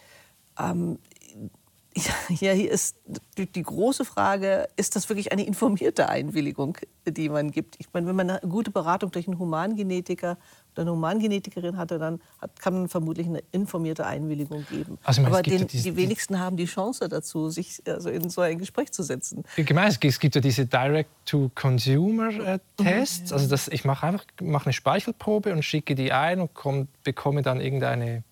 [2.40, 2.96] Ja, hier ist
[3.38, 7.76] die große Frage, ist das wirklich eine informierte Einwilligung, die man gibt?
[7.80, 10.38] Ich meine, wenn man eine gute Beratung durch einen Humangenetiker
[10.74, 14.98] oder eine Humangenetikerin hatte, dann hat, kann man vermutlich eine informierte Einwilligung geben.
[15.04, 18.30] Also meine, Aber den, ja diese, die wenigsten haben die Chance dazu, sich also in
[18.30, 19.44] so ein Gespräch zu setzen.
[19.58, 23.34] Gemein, es gibt ja diese Direct-to-Consumer-Tests.
[23.34, 27.42] Also das, ich mache einfach mache eine Speichelprobe und schicke die ein und komm, bekomme
[27.42, 28.24] dann irgendeine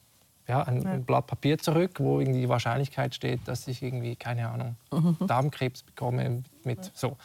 [0.49, 4.49] ja, ein, ein, Blatt Papier zurück, wo irgendwie die Wahrscheinlichkeit steht, dass ich irgendwie, keine
[4.49, 5.15] Ahnung, mhm.
[5.27, 7.17] Darmkrebs bekomme mit so.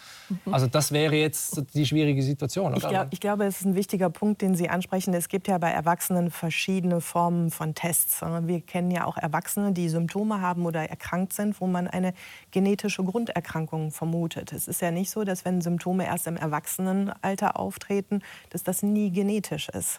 [0.51, 2.75] Also das wäre jetzt die schwierige Situation.
[2.77, 5.15] Ich, glaub, ich, glaube, es ist ein wichtiger Punkt, den Sie ansprechen.
[5.15, 8.23] Es gibt ja bei Erwachsenen verschiedene Formen von Tests.
[8.23, 12.15] Wir kennen ja auch Erwachsene, die Symptome haben oder erkrankt sind, wo man eine
[12.51, 14.53] genetische Grunderkrankung vermutet.
[14.53, 18.21] Es ist ja nicht so, dass wenn Symptome erst im Erwachsenenalter auftreten,
[18.51, 19.99] dass das nie genetisch ist.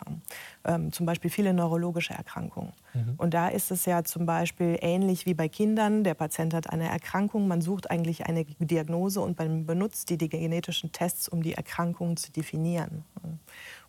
[0.63, 2.74] Ähm, zum Beispiel viele neurologische Erkrankungen.
[2.93, 3.13] Mhm.
[3.17, 6.04] Und da ist es ja zum Beispiel ähnlich wie bei Kindern.
[6.04, 10.29] Der Patient hat eine Erkrankung, man sucht eigentlich eine Diagnose und man benutzt die, die
[10.29, 13.03] genetischen Tests, um die Erkrankung zu definieren.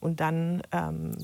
[0.01, 1.17] Und dann ähm,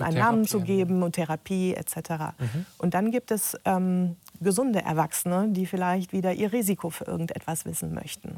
[0.00, 1.96] einen Namen zu geben und Therapie etc.
[2.38, 2.66] Mhm.
[2.78, 7.94] Und dann gibt es ähm, gesunde Erwachsene, die vielleicht wieder ihr Risiko für irgendetwas wissen
[7.94, 8.36] möchten.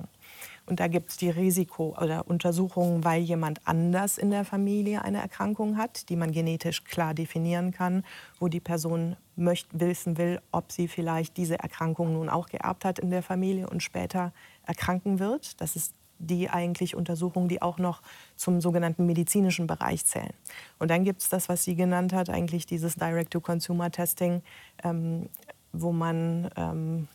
[0.66, 5.18] Und da gibt es die Risiko- oder Untersuchungen, weil jemand anders in der Familie eine
[5.18, 8.04] Erkrankung hat, die man genetisch klar definieren kann,
[8.38, 12.98] wo die Person möcht, wissen will, ob sie vielleicht diese Erkrankung nun auch geerbt hat
[12.98, 14.32] in der Familie und später
[14.64, 15.60] erkranken wird.
[15.60, 18.00] Das ist die eigentlich Untersuchungen, die auch noch
[18.36, 20.32] zum sogenannten medizinischen Bereich zählen.
[20.78, 24.42] Und dann gibt es das, was sie genannt hat, eigentlich dieses Direct-to-Consumer-Testing,
[24.84, 25.28] ähm,
[25.72, 27.08] wo man ähm,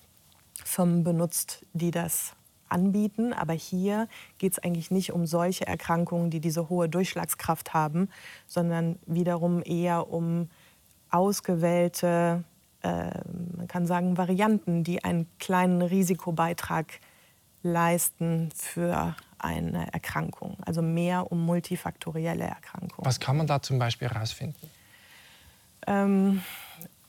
[0.63, 2.35] Firmen benutzt, die das
[2.69, 3.33] anbieten.
[3.33, 8.09] Aber hier geht es eigentlich nicht um solche Erkrankungen, die diese hohe Durchschlagskraft haben,
[8.47, 10.49] sondern wiederum eher um
[11.11, 12.43] ausgewählte,
[12.81, 13.09] äh,
[13.57, 16.99] man kann sagen, Varianten, die einen kleinen Risikobeitrag
[17.63, 20.57] leisten für eine Erkrankung.
[20.65, 23.05] Also mehr um multifaktorielle Erkrankungen.
[23.05, 24.69] Was kann man da zum Beispiel herausfinden?
[25.87, 26.41] Ähm,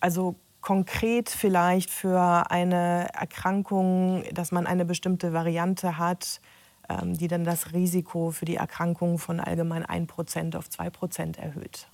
[0.01, 6.41] also konkret vielleicht für eine Erkrankung, dass man eine bestimmte Variante hat,
[6.89, 11.89] ähm, die dann das Risiko für die Erkrankung von allgemein 1% auf 2% erhöht,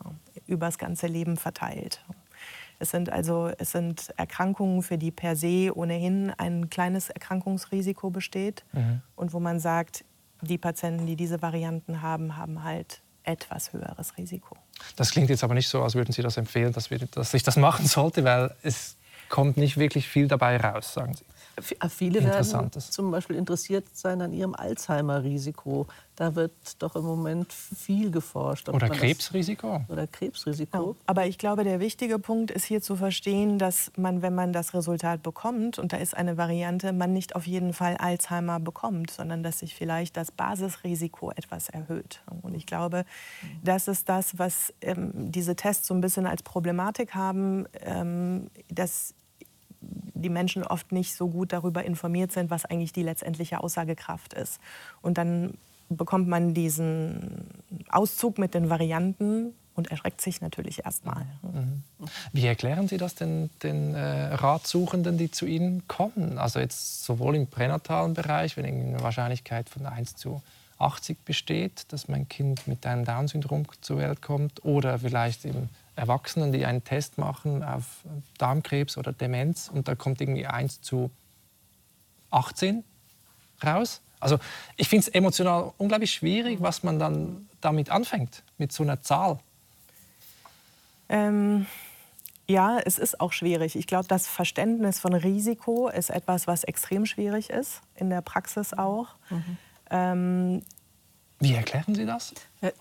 [0.46, 2.04] über das ganze Leben verteilt.
[2.78, 8.64] Es sind also es sind Erkrankungen, für die per se ohnehin ein kleines Erkrankungsrisiko besteht
[8.72, 9.00] mhm.
[9.14, 10.04] und wo man sagt,
[10.42, 14.56] die Patienten, die diese Varianten haben, haben halt etwas höheres Risiko.
[14.96, 17.42] Das klingt jetzt aber nicht so, als würden Sie das empfehlen, dass, wir, dass ich
[17.42, 18.96] das machen sollte, weil es
[19.28, 21.24] kommt nicht wirklich viel dabei raus, sagen Sie.
[21.56, 25.86] Äh, viele werden zum Beispiel interessiert sein an ihrem Alzheimer-Risiko.
[26.14, 28.70] Da wird doch im Moment viel geforscht.
[28.70, 29.84] Oder Krebsrisiko.
[29.88, 30.90] Oder Krebsrisiko.
[30.90, 30.94] Ja.
[31.06, 34.72] Aber ich glaube, der wichtige Punkt ist hier zu verstehen, dass man, wenn man das
[34.72, 39.42] Resultat bekommt, und da ist eine Variante, man nicht auf jeden Fall Alzheimer bekommt, sondern
[39.42, 42.22] dass sich vielleicht das Basisrisiko etwas erhöht.
[42.42, 43.04] Und ich glaube,
[43.62, 49.14] das ist das, was ähm, diese Tests so ein bisschen als Problematik haben, ähm, dass
[50.14, 54.60] die Menschen oft nicht so gut darüber informiert sind, was eigentlich die letztendliche Aussagekraft ist.
[55.02, 55.54] Und dann
[55.88, 57.46] bekommt man diesen
[57.88, 61.26] Auszug mit den Varianten und erschreckt sich natürlich erstmal.
[61.42, 61.82] Mhm.
[62.32, 66.38] Wie erklären Sie das den, den äh, Ratsuchenden, die zu Ihnen kommen?
[66.38, 70.42] Also jetzt sowohl im pränatalen Bereich, wenn eine Wahrscheinlichkeit von 1 zu
[70.78, 76.52] 80 besteht, dass mein Kind mit einem Down-Syndrom zur Welt kommt, oder vielleicht im Erwachsenen,
[76.52, 77.84] die einen Test machen auf
[78.38, 81.10] Darmkrebs oder Demenz und da kommt irgendwie 1 zu
[82.30, 82.84] 18
[83.64, 84.02] raus.
[84.20, 84.38] Also
[84.76, 89.38] ich finde es emotional unglaublich schwierig, was man dann damit anfängt, mit so einer Zahl.
[91.08, 91.66] Ähm,
[92.46, 93.76] ja, es ist auch schwierig.
[93.76, 98.72] Ich glaube, das Verständnis von Risiko ist etwas, was extrem schwierig ist, in der Praxis
[98.72, 99.08] auch.
[99.30, 99.58] Mhm.
[99.90, 100.62] Ähm,
[101.38, 102.32] wie erklären Sie das?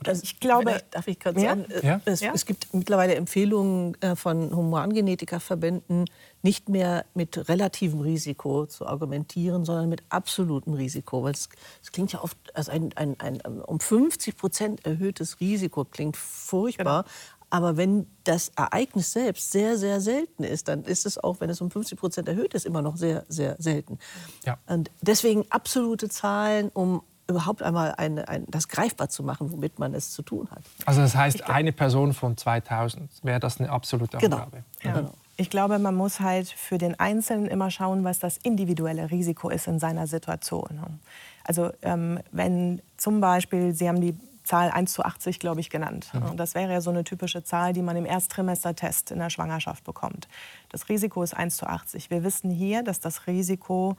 [0.06, 2.02] Also ich glaube, darf ich gerade sagen, äh, ja?
[2.06, 2.32] Es, ja?
[2.34, 6.06] es, gibt mittlerweile Empfehlungen äh, von Humangenetikerverbänden,
[6.42, 11.24] nicht mehr mit relativem Risiko zu argumentieren, sondern mit absolutem Risiko.
[11.24, 11.50] Weil es,
[11.84, 17.04] es klingt ja oft, also ein, ein, ein, um 50 Prozent erhöhtes Risiko klingt furchtbar.
[17.04, 17.16] Genau.
[17.50, 21.62] Aber wenn das Ereignis selbst sehr, sehr selten ist, dann ist es auch, wenn es
[21.62, 24.00] um 50 Prozent erhöht ist, immer noch sehr, sehr selten.
[24.46, 24.58] Ja.
[24.66, 29.94] Und deswegen absolute Zahlen, um überhaupt einmal eine, ein, das greifbar zu machen, womit man
[29.94, 30.62] es zu tun hat.
[30.86, 34.38] Also das heißt, glaub, eine Person von 2000 wäre das eine absolute genau.
[34.38, 34.64] Angabe.
[34.84, 34.94] Ja.
[34.94, 35.12] Genau.
[35.38, 39.68] Ich glaube, man muss halt für den Einzelnen immer schauen, was das individuelle Risiko ist
[39.68, 41.00] in seiner Situation.
[41.44, 46.12] Also ähm, wenn zum Beispiel, Sie haben die Zahl 1 zu 80, glaube ich, genannt.
[46.14, 46.38] Mhm.
[46.38, 50.28] Das wäre ja so eine typische Zahl, die man im Ersttrimestertest in der Schwangerschaft bekommt.
[50.70, 52.10] Das Risiko ist 1 zu 80.
[52.12, 53.98] Wir wissen hier, dass das Risiko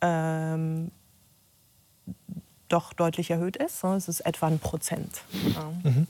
[0.00, 0.90] ähm,
[2.72, 3.84] doch deutlich erhöht ist.
[3.84, 5.22] Es ist etwa ein Prozent.
[5.82, 6.06] Mhm.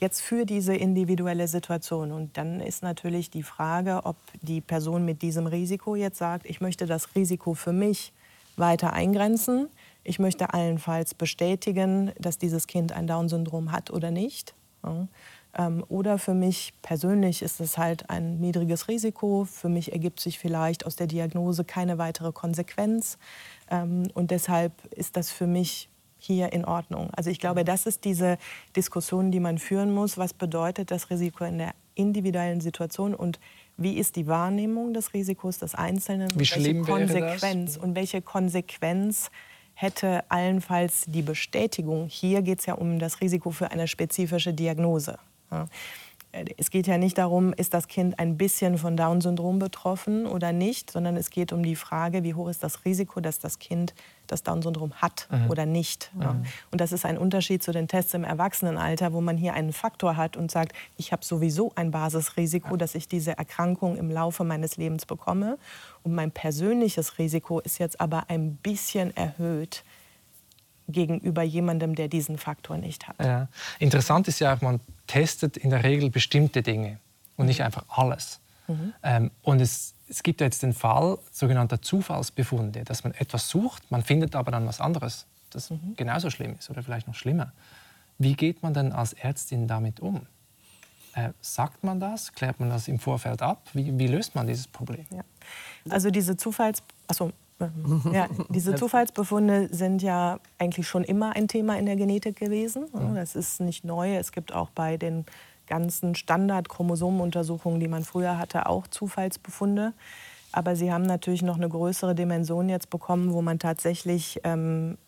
[0.00, 2.12] Jetzt für diese individuelle Situation.
[2.12, 6.60] Und dann ist natürlich die Frage, ob die Person mit diesem Risiko jetzt sagt, ich
[6.60, 8.12] möchte das Risiko für mich
[8.56, 9.68] weiter eingrenzen.
[10.02, 14.54] Ich möchte allenfalls bestätigen, dass dieses Kind ein Down-Syndrom hat oder nicht.
[15.56, 19.44] Ähm, oder für mich persönlich ist es halt ein niedriges Risiko.
[19.44, 23.18] Für mich ergibt sich vielleicht aus der Diagnose keine weitere Konsequenz.
[23.70, 25.88] Ähm, und deshalb ist das für mich
[26.18, 27.10] hier in Ordnung.
[27.14, 28.38] Also ich glaube, das ist diese
[28.74, 30.16] Diskussion, die man führen muss.
[30.16, 33.38] Was bedeutet das Risiko in der individuellen Situation und
[33.76, 36.28] wie ist die Wahrnehmung des Risikos des Einzelnen?
[36.38, 39.30] Wie schlimm welche Konsequenz und welche Konsequenz
[39.74, 42.06] hätte allenfalls die Bestätigung?
[42.08, 45.18] Hier geht es ja um das Risiko für eine spezifische Diagnose.
[45.50, 45.66] Ja.
[46.56, 50.90] Es geht ja nicht darum, ist das Kind ein bisschen von Down-Syndrom betroffen oder nicht,
[50.90, 53.94] sondern es geht um die Frage, wie hoch ist das Risiko, dass das Kind
[54.26, 55.50] das Down-Syndrom hat mhm.
[55.50, 56.10] oder nicht.
[56.20, 56.32] Ja.
[56.32, 56.44] Mhm.
[56.72, 60.16] Und das ist ein Unterschied zu den Tests im Erwachsenenalter, wo man hier einen Faktor
[60.16, 62.76] hat und sagt, ich habe sowieso ein Basisrisiko, ja.
[62.78, 65.58] dass ich diese Erkrankung im Laufe meines Lebens bekomme.
[66.02, 69.84] Und mein persönliches Risiko ist jetzt aber ein bisschen erhöht
[70.88, 73.16] gegenüber jemandem, der diesen Faktor nicht hat.
[73.18, 73.48] Ja.
[73.78, 76.98] Interessant ist ja auch, man testet in der Regel bestimmte Dinge
[77.36, 78.40] und nicht einfach alles.
[78.68, 78.92] Mhm.
[79.02, 84.02] Ähm, und es, es gibt jetzt den Fall sogenannter Zufallsbefunde, dass man etwas sucht, man
[84.02, 85.94] findet aber dann was anderes, das mhm.
[85.96, 87.52] genauso schlimm ist oder vielleicht noch schlimmer.
[88.18, 90.26] Wie geht man denn als Ärztin damit um?
[91.14, 92.32] Äh, sagt man das?
[92.32, 93.68] Klärt man das im Vorfeld ab?
[93.72, 95.06] Wie, wie löst man dieses Problem?
[95.10, 95.22] Ja.
[95.88, 96.82] Also diese Zufalls...
[97.06, 97.32] Achso,
[98.12, 102.86] ja, diese Zufallsbefunde sind ja eigentlich schon immer ein Thema in der Genetik gewesen.
[103.14, 104.16] Das ist nicht neu.
[104.16, 105.24] Es gibt auch bei den
[105.66, 109.92] ganzen Standard-Chromosomenuntersuchungen, die man früher hatte, auch Zufallsbefunde.
[110.52, 114.98] Aber sie haben natürlich noch eine größere Dimension jetzt bekommen, wo man tatsächlich ähm,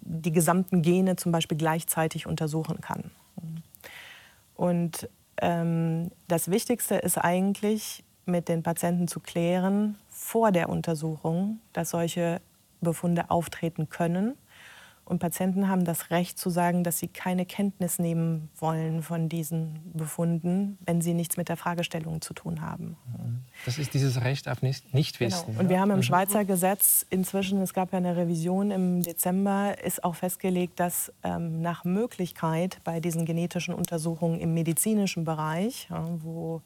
[0.00, 3.10] die gesamten Gene zum Beispiel gleichzeitig untersuchen kann.
[4.54, 5.08] Und
[5.40, 12.40] ähm, das Wichtigste ist eigentlich, mit den Patienten zu klären vor der Untersuchung, dass solche
[12.80, 14.36] Befunde auftreten können
[15.10, 19.80] und Patienten haben das Recht zu sagen, dass sie keine Kenntnis nehmen wollen von diesen
[19.92, 22.96] Befunden, wenn sie nichts mit der Fragestellung zu tun haben.
[23.64, 25.46] Das ist dieses Recht auf Nichtwissen.
[25.48, 25.58] Genau.
[25.58, 26.04] Und wir haben im mhm.
[26.04, 31.60] Schweizer Gesetz inzwischen, es gab ja eine Revision im Dezember, ist auch festgelegt, dass ähm,
[31.60, 36.62] nach Möglichkeit bei diesen genetischen Untersuchungen im medizinischen Bereich, ja, wo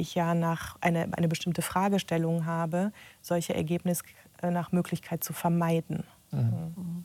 [0.00, 2.92] ich ja nach eine, eine bestimmte Fragestellung habe,
[3.22, 4.04] solche Ergebnisse
[4.42, 6.04] äh, nach Möglichkeit zu vermeiden.
[6.32, 6.74] Mhm.
[6.76, 7.02] Mhm.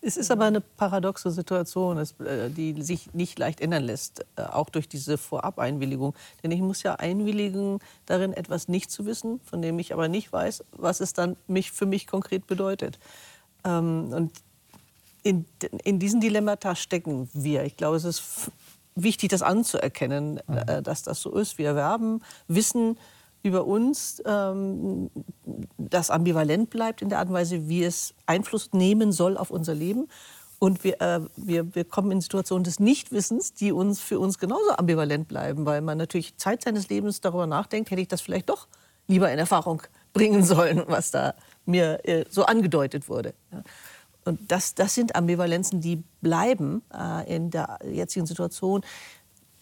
[0.00, 4.68] Es ist aber eine paradoxe Situation, äh, die sich nicht leicht ändern lässt, äh, auch
[4.68, 6.14] durch diese Vorab-Einwilligung.
[6.42, 10.32] Denn ich muss ja einwilligen, darin etwas nicht zu wissen, von dem ich aber nicht
[10.32, 12.98] weiß, was es dann mich, für mich konkret bedeutet.
[13.64, 14.32] Ähm, und
[15.24, 15.44] in,
[15.82, 17.64] in diesen Dilemmata stecken wir.
[17.64, 18.50] Ich glaube, es ist
[19.02, 20.56] wichtig, das anzuerkennen, mhm.
[20.66, 21.58] Äh, dass das so ist.
[21.58, 22.96] Wir erwerben Wissen,
[23.42, 25.10] über uns, ähm,
[25.76, 29.74] das ambivalent bleibt in der Art und Weise, wie es Einfluss nehmen soll auf unser
[29.74, 30.08] Leben.
[30.58, 34.70] Und wir, äh, wir, wir kommen in Situationen des Nichtwissens, die uns für uns genauso
[34.72, 38.66] ambivalent bleiben, weil man natürlich Zeit seines Lebens darüber nachdenkt, hätte ich das vielleicht doch
[39.06, 39.82] lieber in Erfahrung
[40.12, 41.34] bringen sollen, was da
[41.64, 43.34] mir äh, so angedeutet wurde.
[43.52, 43.62] Ja.
[44.28, 48.82] Und das, das sind Ambivalenzen, die bleiben äh, in der jetzigen Situation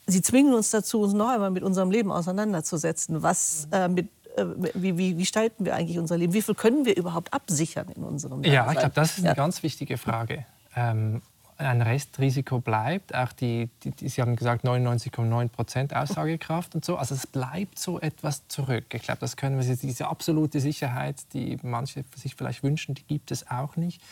[0.07, 3.23] sie zwingen uns dazu, uns noch einmal mit unserem Leben auseinanderzusetzen.
[3.23, 4.45] Was, äh, mit, äh,
[4.75, 6.33] wie, wie, wie gestalten wir eigentlich unser Leben?
[6.33, 8.55] Wie viel können wir überhaupt absichern in unserem Leben?
[8.55, 9.35] Ja, ich glaube, das ist eine ja.
[9.35, 10.47] ganz wichtige Frage.
[10.75, 11.23] Ähm,
[11.59, 13.15] ein Restrisiko bleibt.
[13.15, 16.97] Auch die, die, Sie haben gesagt 99,9 Prozent Aussagekraft und so.
[16.97, 18.85] Also es bleibt so etwas zurück.
[18.93, 23.31] Ich glaube, das können wir diese absolute Sicherheit, die manche sich vielleicht wünschen, die gibt
[23.31, 24.03] es auch nicht.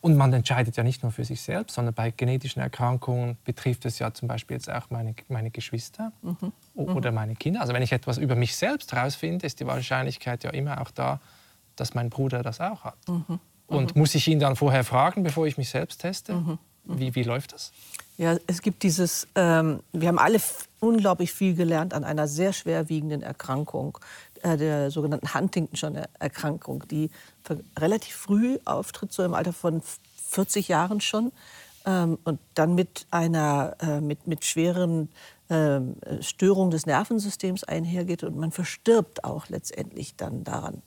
[0.00, 3.98] Und man entscheidet ja nicht nur für sich selbst, sondern bei genetischen Erkrankungen betrifft es
[3.98, 6.52] ja zum Beispiel jetzt auch meine, meine Geschwister mhm.
[6.74, 7.60] oder meine Kinder.
[7.60, 11.20] Also wenn ich etwas über mich selbst herausfinde, ist die Wahrscheinlichkeit ja immer auch da,
[11.76, 13.08] dass mein Bruder das auch hat.
[13.08, 13.40] Mhm.
[13.66, 14.00] Und mhm.
[14.00, 16.34] muss ich ihn dann vorher fragen, bevor ich mich selbst teste?
[16.84, 17.72] Wie, wie läuft das?
[18.18, 20.38] Ja, es gibt dieses, ähm, wir haben alle
[20.80, 23.98] unglaublich viel gelernt an einer sehr schwerwiegenden Erkrankung,
[24.42, 27.10] äh, der sogenannten Huntington-Erkrankung, die
[27.78, 29.82] relativ früh auftritt, so im Alter von
[30.28, 31.32] 40 Jahren schon.
[31.84, 35.08] Ähm, und dann mit einer äh, mit, mit schweren
[35.48, 35.80] äh,
[36.20, 40.82] Störungen des Nervensystems einhergeht und man verstirbt auch letztendlich dann daran.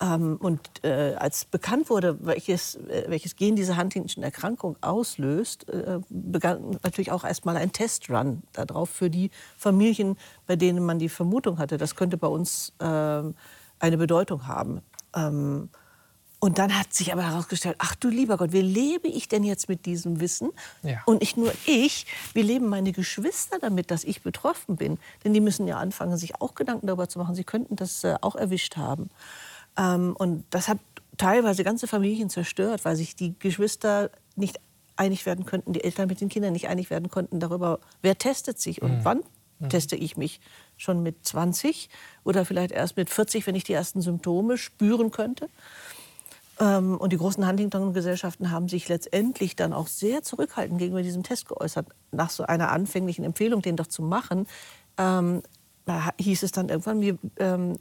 [0.00, 6.78] Ähm, und äh, als bekannt wurde, welches, äh, welches Gen diese Huntington-Erkrankung auslöst, äh, begann
[6.84, 11.78] natürlich auch erstmal ein Testrun darauf für die Familien, bei denen man die Vermutung hatte,
[11.78, 13.34] das könnte bei uns ähm,
[13.80, 14.82] eine Bedeutung haben.
[15.16, 15.68] Ähm,
[16.40, 19.68] und dann hat sich aber herausgestellt, ach du lieber Gott, wie lebe ich denn jetzt
[19.68, 20.50] mit diesem Wissen?
[20.84, 21.02] Ja.
[21.04, 24.98] Und nicht nur ich, wie leben meine Geschwister damit, dass ich betroffen bin?
[25.24, 28.14] Denn die müssen ja anfangen, sich auch Gedanken darüber zu machen, sie könnten das äh,
[28.20, 29.10] auch erwischt haben.
[29.78, 30.78] Ähm, und das hat
[31.16, 34.60] teilweise ganze Familien zerstört, weil sich die Geschwister nicht
[34.96, 38.60] einig werden könnten, die Eltern mit den Kindern nicht einig werden konnten darüber, wer testet
[38.60, 39.04] sich und mhm.
[39.04, 39.20] wann
[39.58, 39.68] mhm.
[39.68, 40.40] teste ich mich.
[40.76, 41.88] Schon mit 20
[42.24, 45.48] oder vielleicht erst mit 40, wenn ich die ersten Symptome spüren könnte.
[46.60, 51.48] Ähm, und die großen Huntington-Gesellschaften haben sich letztendlich dann auch sehr zurückhaltend gegenüber diesem Test
[51.48, 51.86] geäußert.
[52.10, 54.46] Nach so einer anfänglichen Empfehlung, den doch zu machen,
[54.96, 55.42] ähm,
[56.18, 57.78] hieß es dann irgendwann, wir, ähm,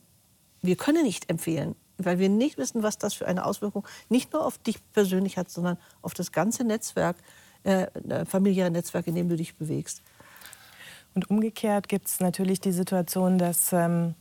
[0.61, 4.45] wir können nicht empfehlen, weil wir nicht wissen, was das für eine Auswirkung nicht nur
[4.45, 7.17] auf dich persönlich hat, sondern auf das ganze Netzwerk,
[7.63, 10.01] äh, äh familiäre Netzwerk, in dem du dich bewegst.
[11.15, 14.13] Und umgekehrt gibt es natürlich die Situation, dass ähm,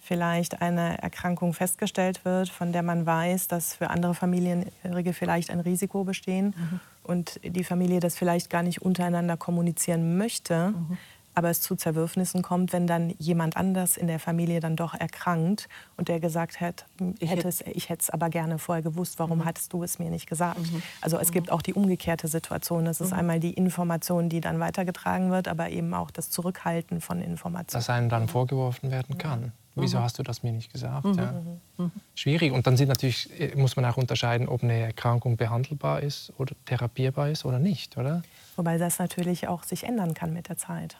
[0.00, 5.60] vielleicht eine Erkrankung festgestellt wird, von der man weiß, dass für andere Familienjährige vielleicht ein
[5.60, 6.80] Risiko bestehen mhm.
[7.04, 10.70] und die Familie das vielleicht gar nicht untereinander kommunizieren möchte.
[10.70, 10.98] Mhm
[11.40, 15.70] aber es zu Zerwürfnissen kommt, wenn dann jemand anders in der Familie dann doch erkrankt
[15.96, 16.84] und der gesagt hat,
[17.18, 19.44] ich hätte es, ich hätte es aber gerne vorher gewusst, warum mhm.
[19.46, 20.58] hattest du es mir nicht gesagt?
[20.58, 20.82] Mhm.
[21.00, 22.86] Also es gibt auch die umgekehrte Situation.
[22.86, 23.20] Es ist mhm.
[23.20, 27.80] einmal die Information, die dann weitergetragen wird, aber eben auch das Zurückhalten von Informationen.
[27.80, 29.52] Das einem dann vorgeworfen werden kann.
[29.76, 30.02] Wieso mhm.
[30.02, 31.06] hast du das mir nicht gesagt?
[31.06, 31.14] Mhm.
[31.14, 31.42] Ja.
[31.78, 31.90] Mhm.
[32.14, 32.52] Schwierig.
[32.52, 36.54] Und dann sind natürlich, äh, muss man auch unterscheiden, ob eine Erkrankung behandelbar ist oder
[36.66, 38.20] therapierbar ist oder nicht, oder?
[38.60, 40.98] Wobei das natürlich auch sich ändern kann mit der Zeit.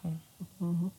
[0.61, 0.93] Mhm.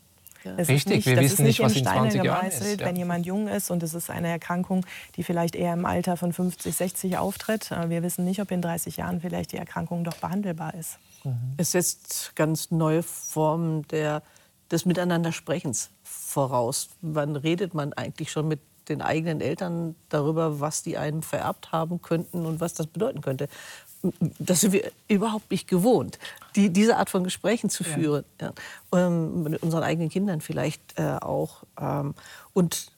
[0.43, 0.53] Ja.
[0.53, 2.80] Richtig, nicht, wir wissen nicht, was in 20 Jahren ist.
[2.80, 2.86] Ja.
[2.86, 4.86] Wenn jemand jung ist und es ist eine Erkrankung,
[5.16, 8.62] die vielleicht eher im Alter von 50, 60 auftritt, äh, wir wissen nicht, ob in
[8.62, 10.99] 30 Jahren vielleicht die Erkrankung doch behandelbar ist.
[11.24, 11.55] Mhm.
[11.57, 14.22] Es setzt ganz neue Formen der,
[14.70, 16.89] des Miteinandersprechens voraus.
[17.01, 22.03] Wann redet man eigentlich schon mit den eigenen Eltern darüber, was die einem vererbt haben
[22.03, 23.47] könnten und was das bedeuten könnte?
[24.39, 26.18] Das sind wir überhaupt nicht gewohnt,
[26.56, 28.26] die, diese Art von Gesprächen zu führen.
[28.39, 28.54] Ja.
[28.93, 29.08] Ja.
[29.08, 31.64] Ähm, mit unseren eigenen Kindern vielleicht äh, auch.
[31.80, 32.16] Ähm,
[32.54, 32.91] und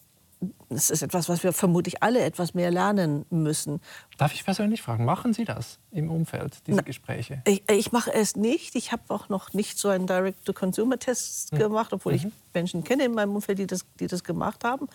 [0.70, 3.80] das ist etwas, was wir vermutlich alle etwas mehr lernen müssen.
[4.18, 7.42] Darf ich persönlich fragen, machen Sie das im Umfeld, diese Na, Gespräche?
[7.46, 8.76] Ich, ich, mache es nicht.
[8.76, 11.60] Ich habe auch noch nicht so einen Direct-to-Consumer-Test hm.
[11.60, 12.18] gemacht, obwohl mhm.
[12.18, 14.88] ich Menschen kenne in meinem Umfeld, die das, die das gemacht haben.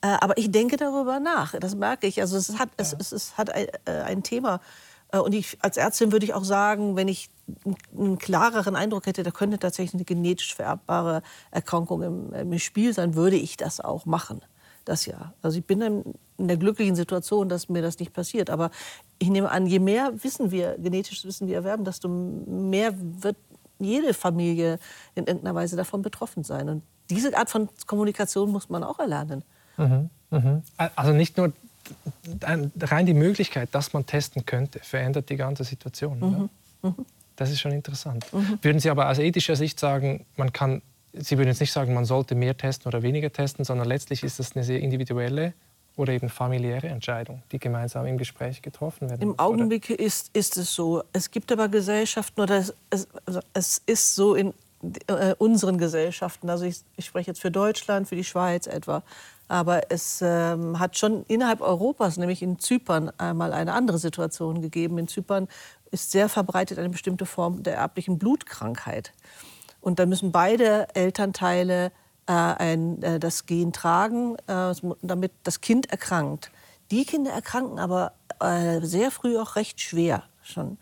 [0.00, 1.54] Äh, aber ich denke darüber nach.
[1.58, 2.20] Das merke ich.
[2.20, 2.74] Also es hat, ja.
[2.78, 4.60] es, es, es hat ein, äh, ein Thema.
[5.12, 7.30] Äh, und ich, als Ärztin würde ich auch sagen, wenn ich
[7.96, 13.14] einen klareren Eindruck hätte, da könnte tatsächlich eine genetisch vererbbare Erkrankung im, im Spiel sein,
[13.14, 14.40] würde ich das auch machen
[14.86, 15.34] das ja.
[15.42, 18.48] Also ich bin in der glücklichen Situation, dass mir das nicht passiert.
[18.48, 18.70] Aber
[19.18, 23.36] ich nehme an, je mehr Wissen wir, genetisch Wissen wir erwerben, desto mehr wird
[23.78, 24.78] jede Familie
[25.14, 26.68] in irgendeiner Weise davon betroffen sein.
[26.68, 29.44] Und diese Art von Kommunikation muss man auch erlernen.
[29.76, 30.62] Mhm, mh.
[30.94, 31.52] Also nicht nur
[32.42, 36.18] rein die Möglichkeit, dass man testen könnte, verändert die ganze Situation.
[36.20, 37.06] Mhm, mhm.
[37.36, 38.26] Das ist schon interessant.
[38.32, 38.58] Mhm.
[38.62, 40.82] Würden Sie aber aus ethischer Sicht sagen, man kann
[41.18, 44.38] Sie würden jetzt nicht sagen, man sollte mehr testen oder weniger testen, sondern letztlich ist
[44.38, 45.54] das eine sehr individuelle
[45.96, 49.22] oder eben familiäre Entscheidung, die gemeinsam im Gespräch getroffen werden.
[49.22, 51.02] Im Augenblick ist, ist es so.
[51.14, 52.74] Es gibt aber Gesellschaften, oder es,
[53.24, 54.52] also es ist so in
[55.06, 59.02] äh, unseren Gesellschaften, also ich, ich, spreche jetzt für Deutschland, für die Schweiz etwa,
[59.48, 64.98] aber es ähm, hat schon innerhalb Europas, nämlich in Zypern, einmal eine andere Situation gegeben.
[64.98, 65.48] In Zypern
[65.90, 69.12] ist sehr verbreitet eine bestimmte Form der erblichen Blutkrankheit.
[69.80, 71.92] Und da müssen beide Elternteile
[72.26, 76.50] äh, ein, äh, das Gen tragen, äh, damit das Kind erkrankt.
[76.90, 80.78] Die Kinder erkranken aber äh, sehr früh auch recht schwer schon.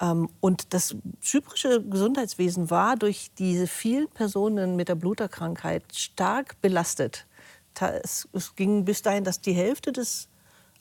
[0.00, 7.26] Ähm, und das zyprische Gesundheitswesen war durch diese vielen Personen mit der Bluterkrankheit stark belastet.
[7.80, 10.28] Es, es ging bis dahin, dass die Hälfte des,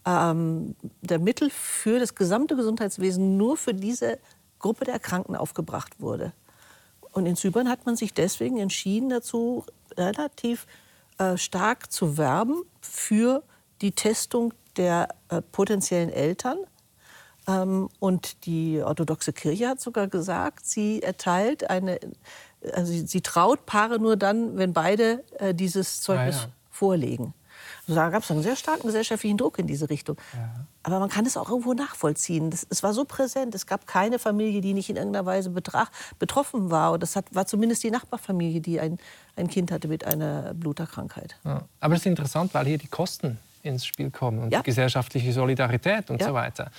[0.06, 4.20] ähm, der Mittel für das gesamte Gesundheitswesen nur für diese
[4.60, 6.34] Gruppe der Erkrankten aufgebracht wurde.
[7.12, 9.66] Und in Zypern hat man sich deswegen entschieden dazu,
[9.98, 10.66] relativ
[11.20, 13.44] äh, stark zu werben für
[13.82, 16.58] die Testung der äh, potenziellen Eltern.
[17.48, 22.00] Ähm, und die orthodoxe Kirche hat sogar gesagt, sie erteilt eine,
[22.74, 26.52] also sie, sie traut Paare nur dann, wenn beide äh, dieses Zeugnis ah, ja.
[26.74, 27.34] Vorlegen.
[27.88, 30.18] Also da gab es einen sehr starken gesellschaftlichen Druck in diese Richtung.
[30.34, 30.66] Ja.
[30.84, 32.50] Aber man kann es auch irgendwo nachvollziehen.
[32.50, 33.56] Das, es war so präsent.
[33.56, 36.92] Es gab keine Familie, die nicht in irgendeiner Weise betrach, betroffen war.
[36.94, 38.98] Und das hat, war zumindest die Nachbarfamilie, die ein,
[39.36, 41.38] ein Kind hatte mit einer Bluterkrankheit.
[41.46, 41.64] Ja.
[41.80, 44.60] Aber es ist interessant, weil hier die Kosten ins Spiel kommen und ja.
[44.60, 46.70] die gesellschaftliche Solidarität und so weiter.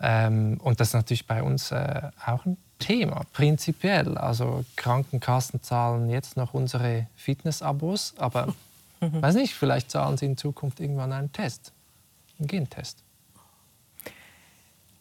[0.00, 4.16] Ähm, und das ist natürlich bei uns äh, auch ein Thema, prinzipiell.
[4.16, 8.54] Also Krankenkassen zahlen jetzt noch unsere Fitnessabos, aber
[9.00, 9.22] Mhm.
[9.22, 11.72] Weiß nicht, vielleicht zahlen Sie in Zukunft irgendwann einen Test,
[12.38, 13.02] einen Gentest.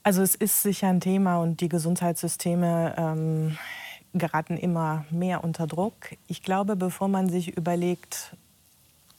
[0.03, 3.57] Also es ist sicher ein Thema und die Gesundheitssysteme ähm,
[4.13, 6.15] geraten immer mehr unter Druck.
[6.27, 8.35] Ich glaube, bevor man sich überlegt,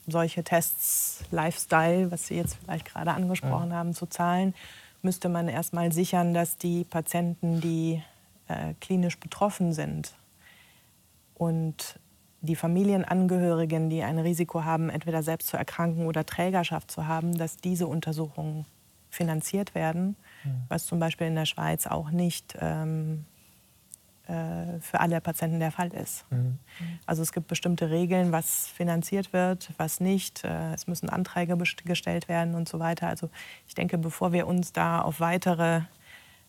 [0.08, 3.76] solche Tests, Lifestyle, was Sie jetzt vielleicht gerade angesprochen ja.
[3.76, 4.54] haben, zu zahlen,
[5.02, 8.02] müsste man erst mal sichern, dass die Patienten, die
[8.48, 10.12] äh, klinisch betroffen sind
[11.34, 11.99] und
[12.42, 17.56] die Familienangehörigen, die ein Risiko haben, entweder selbst zu erkranken oder Trägerschaft zu haben, dass
[17.56, 18.66] diese Untersuchungen
[19.10, 20.62] finanziert werden, mhm.
[20.68, 23.24] was zum Beispiel in der Schweiz auch nicht ähm,
[24.26, 26.24] äh, für alle Patienten der Fall ist.
[26.30, 26.58] Mhm.
[27.04, 30.44] Also es gibt bestimmte Regeln, was finanziert wird, was nicht.
[30.44, 33.08] Äh, es müssen Anträge gestellt werden und so weiter.
[33.08, 33.28] Also
[33.66, 35.82] ich denke, bevor wir uns da auf weitere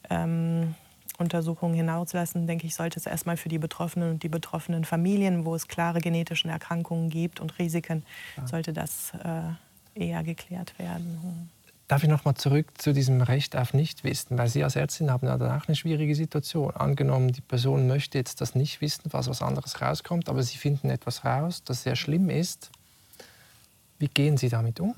[0.10, 0.76] ähm,
[1.22, 5.56] Untersuchungen hinauslassen, denke ich, sollte es erstmal für die Betroffenen und die betroffenen Familien, wo
[5.56, 8.04] es klare genetische Erkrankungen gibt und Risiken,
[8.46, 11.50] sollte das äh, eher geklärt werden.
[11.88, 14.38] Darf ich noch mal zurück zu diesem Recht auf Nichtwissen?
[14.38, 16.72] Weil Sie als Ärztin haben ja danach eine schwierige Situation.
[16.74, 20.90] Angenommen, die Person möchte jetzt das nicht wissen, was was anderes rauskommt, aber Sie finden
[20.90, 22.72] etwas raus, das sehr schlimm ist.
[24.00, 24.96] Wie gehen Sie damit um,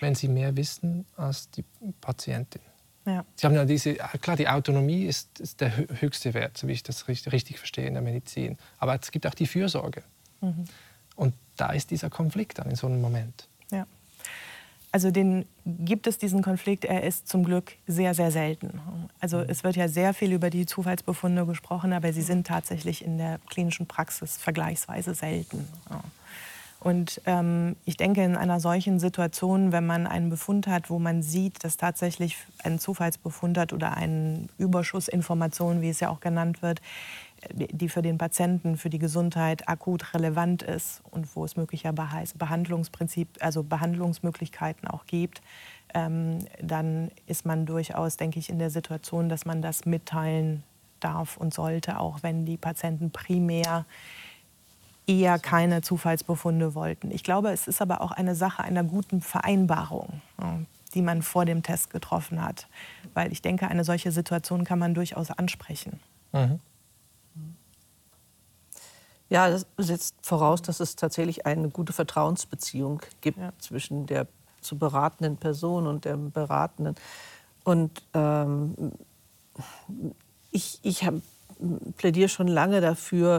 [0.00, 1.64] wenn Sie mehr wissen als die
[2.02, 2.60] Patientin?
[3.06, 3.24] Ja.
[3.36, 6.82] Sie haben ja diese, klar, die Autonomie ist, ist, der höchste Wert, so wie ich
[6.82, 8.58] das richtig, richtig verstehe in der Medizin.
[8.78, 10.02] Aber es gibt auch die Fürsorge.
[10.40, 10.66] Mhm.
[11.16, 13.48] Und da ist dieser Konflikt dann in so einem Moment.
[13.70, 13.86] Ja.
[14.92, 18.80] Also den gibt es diesen Konflikt, er ist zum Glück sehr, sehr selten.
[19.20, 19.44] Also mhm.
[19.48, 23.38] es wird ja sehr viel über die Zufallsbefunde gesprochen, aber sie sind tatsächlich in der
[23.48, 25.68] klinischen Praxis vergleichsweise selten.
[26.80, 31.22] Und ähm, ich denke, in einer solchen Situation, wenn man einen Befund hat, wo man
[31.22, 36.80] sieht, dass tatsächlich ein Zufallsbefund hat oder eine Überschussinformation, wie es ja auch genannt wird,
[37.52, 43.28] die für den Patienten, für die Gesundheit akut relevant ist und wo es möglicherweise Behandlungsprinzip,
[43.40, 45.42] also Behandlungsmöglichkeiten auch gibt,
[45.94, 50.62] ähm, dann ist man durchaus, denke ich, in der Situation, dass man das mitteilen
[51.00, 53.84] darf und sollte, auch wenn die Patienten primär
[55.10, 57.10] eher keine Zufallsbefunde wollten.
[57.10, 60.22] Ich glaube, es ist aber auch eine Sache einer guten Vereinbarung,
[60.94, 62.68] die man vor dem Test getroffen hat.
[63.12, 65.98] Weil ich denke, eine solche Situation kann man durchaus ansprechen.
[66.32, 66.60] Mhm.
[69.28, 73.52] Ja, das setzt voraus, dass es tatsächlich eine gute Vertrauensbeziehung gibt ja.
[73.58, 74.26] zwischen der
[74.60, 76.94] zu beratenden Person und dem Beratenden.
[77.64, 78.92] Und ähm,
[80.50, 81.08] ich, ich
[81.96, 83.38] plädiere schon lange dafür,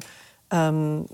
[0.51, 1.05] ähm,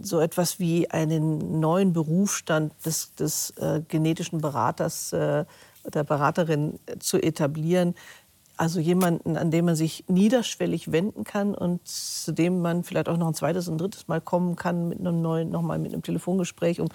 [0.00, 5.44] so etwas wie einen neuen Berufsstand des, des äh, genetischen Beraters, äh,
[5.92, 7.94] der Beraterin zu etablieren,
[8.56, 13.16] also jemanden, an den man sich niederschwellig wenden kann und zu dem man vielleicht auch
[13.16, 16.80] noch ein zweites und drittes Mal kommen kann mit einem neuen, nochmal mit einem Telefongespräch,
[16.80, 16.88] um,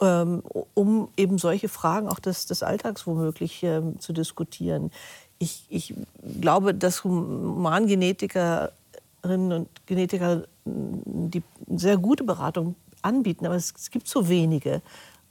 [0.00, 0.42] ähm,
[0.74, 4.92] um eben solche Fragen auch des, des Alltags womöglich ähm, zu diskutieren.
[5.38, 5.94] Ich, ich
[6.40, 7.04] glaube, dass
[9.24, 11.42] Humangenetikerinnen und Genetiker die
[11.74, 14.80] sehr gute Beratung anbieten, aber es, es gibt so wenige.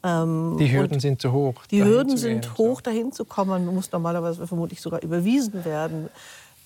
[0.03, 1.65] Ähm, die Hürden sind zu hoch.
[1.69, 2.81] Die Hürden sind gehen, hoch, so.
[2.81, 3.65] dahin zu kommen.
[3.65, 6.09] Man muss normalerweise vermutlich sogar überwiesen werden.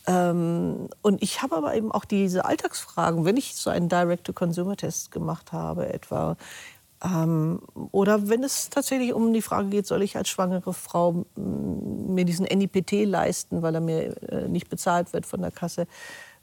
[0.08, 5.52] Ähm, und ich habe aber eben auch diese Alltagsfragen, wenn ich so einen Direct-to-Consumer-Test gemacht
[5.52, 6.38] habe, etwa.
[7.04, 7.60] Ähm,
[7.92, 12.46] oder wenn es tatsächlich um die Frage geht, soll ich als schwangere Frau mir diesen
[12.46, 15.88] NIPT leisten, weil er mir äh, nicht bezahlt wird von der Kasse.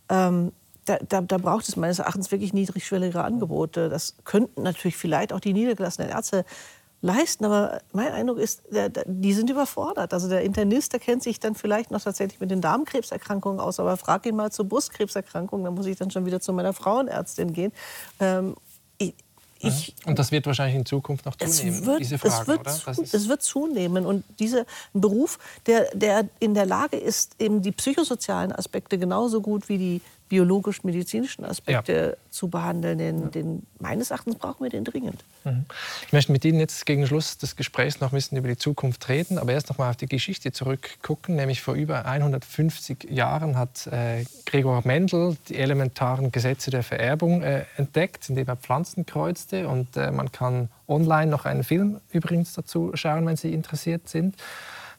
[0.09, 0.53] Ähm,
[0.85, 3.89] da, da, da, braucht es meines Erachtens wirklich niedrigschwellige Angebote.
[3.89, 6.45] Das könnten natürlich vielleicht auch die niedergelassenen Ärzte
[7.03, 7.45] leisten.
[7.45, 8.63] Aber mein Eindruck ist,
[9.07, 10.13] die sind überfordert.
[10.13, 13.97] Also der Internist, der kennt sich dann vielleicht noch tatsächlich mit den Darmkrebserkrankungen aus, aber
[13.97, 17.73] frag ihn mal zur Brustkrebserkrankung, dann muss ich dann schon wieder zu meiner Frauenärztin gehen.
[18.21, 18.57] Ähm,
[19.65, 22.61] ich, und das wird wahrscheinlich in Zukunft noch zunehmen, wird, diese Fragen, es wird,
[22.99, 23.15] oder?
[23.15, 24.07] es wird zunehmen.
[24.07, 29.69] Und dieser Beruf, der, der in der Lage ist, eben die psychosozialen Aspekte genauso gut
[29.69, 30.01] wie die
[30.33, 32.31] biologisch-medizinischen Aspekte ja.
[32.31, 32.97] zu behandeln.
[32.97, 35.23] Den, den, meines Erachtens brauchen wir den dringend.
[35.45, 35.67] Mhm.
[36.07, 39.11] Ich möchte mit Ihnen jetzt gegen Schluss des Gesprächs noch ein bisschen über die Zukunft
[39.11, 41.37] reden, aber erst noch mal auf die Geschichte zurückgucken.
[41.37, 47.67] Nämlich vor über 150 Jahren hat äh, Gregor Mendel die elementaren Gesetze der Vererbung äh,
[47.77, 49.69] entdeckt, indem er Pflanzen kreuzte.
[49.69, 54.37] Und äh, man kann online noch einen Film übrigens dazu schauen, wenn Sie interessiert sind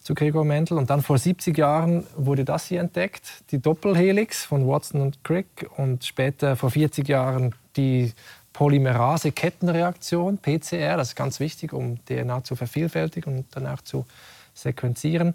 [0.03, 0.77] zu Gregor Mendel.
[0.77, 5.69] Und dann vor 70 Jahren wurde das hier entdeckt, die Doppelhelix von Watson und Crick.
[5.77, 8.13] Und später vor 40 Jahren die
[8.53, 10.97] Polymerase-Kettenreaktion, PCR.
[10.97, 14.05] Das ist ganz wichtig, um DNA zu vervielfältigen und danach zu
[14.53, 15.33] sequenzieren.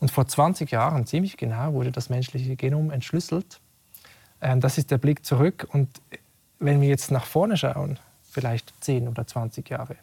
[0.00, 3.60] Und vor 20 Jahren, ziemlich genau, wurde das menschliche Genom entschlüsselt.
[4.40, 5.68] Ähm, das ist der Blick zurück.
[5.72, 5.88] Und
[6.58, 7.98] wenn wir jetzt nach vorne schauen,
[8.30, 9.96] vielleicht 10 oder 20 Jahre,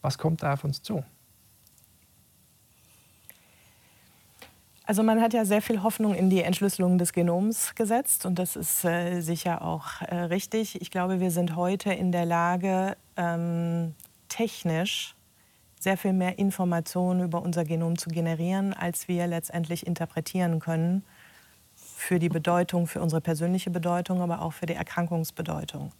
[0.00, 1.02] was kommt da auf uns zu?
[4.88, 8.56] Also man hat ja sehr viel Hoffnung in die Entschlüsselung des Genoms gesetzt und das
[8.56, 10.80] ist äh, sicher auch äh, richtig.
[10.80, 13.94] Ich glaube, wir sind heute in der Lage, ähm,
[14.30, 15.14] technisch
[15.78, 21.04] sehr viel mehr Informationen über unser Genom zu generieren, als wir letztendlich interpretieren können
[21.76, 25.92] für die Bedeutung, für unsere persönliche Bedeutung, aber auch für die Erkrankungsbedeutung.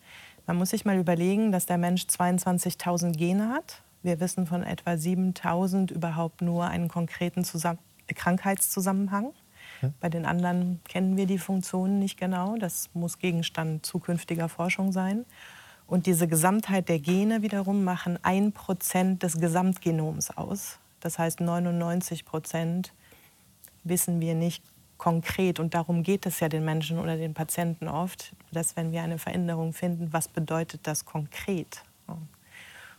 [0.46, 3.82] Man muss sich mal überlegen, dass der Mensch 22.000 Gene hat.
[4.02, 7.84] Wir wissen von etwa 7.000 überhaupt nur einen konkreten Zusammenhang
[8.14, 9.32] Krankheitszusammenhang.
[9.82, 9.90] Ja.
[10.00, 12.56] Bei den anderen kennen wir die Funktionen nicht genau.
[12.56, 15.24] Das muss Gegenstand zukünftiger Forschung sein.
[15.86, 20.78] Und diese Gesamtheit der Gene wiederum machen ein Prozent des Gesamtgenoms aus.
[21.00, 22.92] Das heißt, 99 Prozent
[23.84, 24.62] wissen wir nicht
[24.98, 25.60] konkret.
[25.60, 29.18] Und darum geht es ja den Menschen oder den Patienten oft, dass wenn wir eine
[29.18, 31.82] Veränderung finden, was bedeutet das konkret?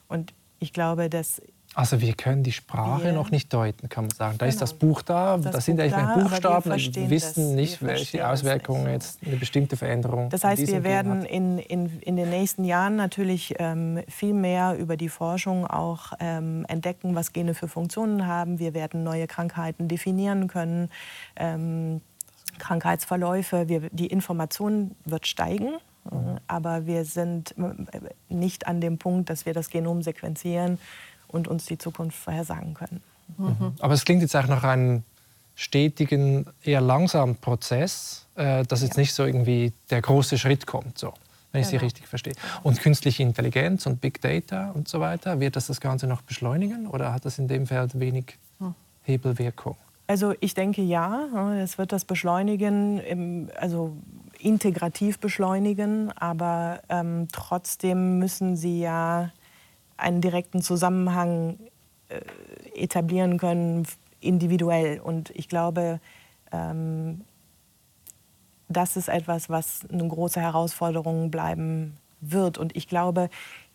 [0.07, 1.41] Und ich glaube, dass
[1.75, 4.37] Also wir können die Sprache wir, noch nicht deuten, kann man sagen.
[4.39, 4.49] Da genau.
[4.49, 7.81] ist das Buch da, das da sind eigentlich da, Buchstaben, wir, wir wissen das, nicht,
[7.81, 8.93] wir welche Auswirkungen nicht.
[8.93, 10.29] jetzt eine bestimmte Veränderung.
[10.29, 14.97] Das heißt, wir werden in, in, in den nächsten Jahren natürlich ähm, viel mehr über
[14.97, 18.57] die Forschung auch ähm, entdecken, was Gene für Funktionen haben.
[18.57, 20.89] Wir werden neue Krankheiten definieren können.
[21.35, 22.01] Ähm,
[22.57, 25.73] Krankheitsverläufe, wir, die Information wird steigen,
[26.11, 26.39] mhm.
[26.47, 30.79] aber wir sind äh, nicht an dem Punkt, dass wir das Genom sequenzieren
[31.29, 33.01] und uns die Zukunft vorhersagen können.
[33.37, 33.73] Mhm.
[33.79, 35.03] Aber es klingt jetzt auch nach einem
[35.55, 39.01] stetigen, eher langsamen Prozess, äh, dass jetzt ja.
[39.01, 41.13] nicht so irgendwie der große Schritt kommt, so,
[41.51, 41.81] wenn ich genau.
[41.81, 42.33] Sie richtig verstehe.
[42.63, 46.87] Und künstliche Intelligenz und Big Data und so weiter, wird das das Ganze noch beschleunigen
[46.87, 48.73] oder hat das in dem Feld wenig hm.
[49.03, 49.75] Hebelwirkung?
[50.07, 53.95] Also ich denke ja, es wird das beschleunigen, also
[54.39, 59.29] integrativ beschleunigen, aber ähm, trotzdem müssen Sie ja
[59.99, 61.59] einen direkten Zusammenhang
[62.09, 62.19] äh,
[62.75, 63.85] etablieren können,
[64.19, 64.99] individuell.
[64.99, 65.99] Und ich glaube,
[66.51, 67.21] ähm,
[68.67, 72.57] das ist etwas, was eine große Herausforderung bleiben wird.
[72.57, 73.29] Und ich glaube,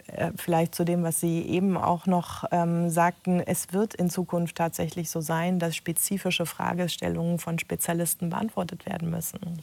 [0.06, 4.56] äh, vielleicht zu dem, was Sie eben auch noch ähm, sagten, es wird in Zukunft
[4.56, 9.62] tatsächlich so sein, dass spezifische Fragestellungen von Spezialisten beantwortet werden müssen.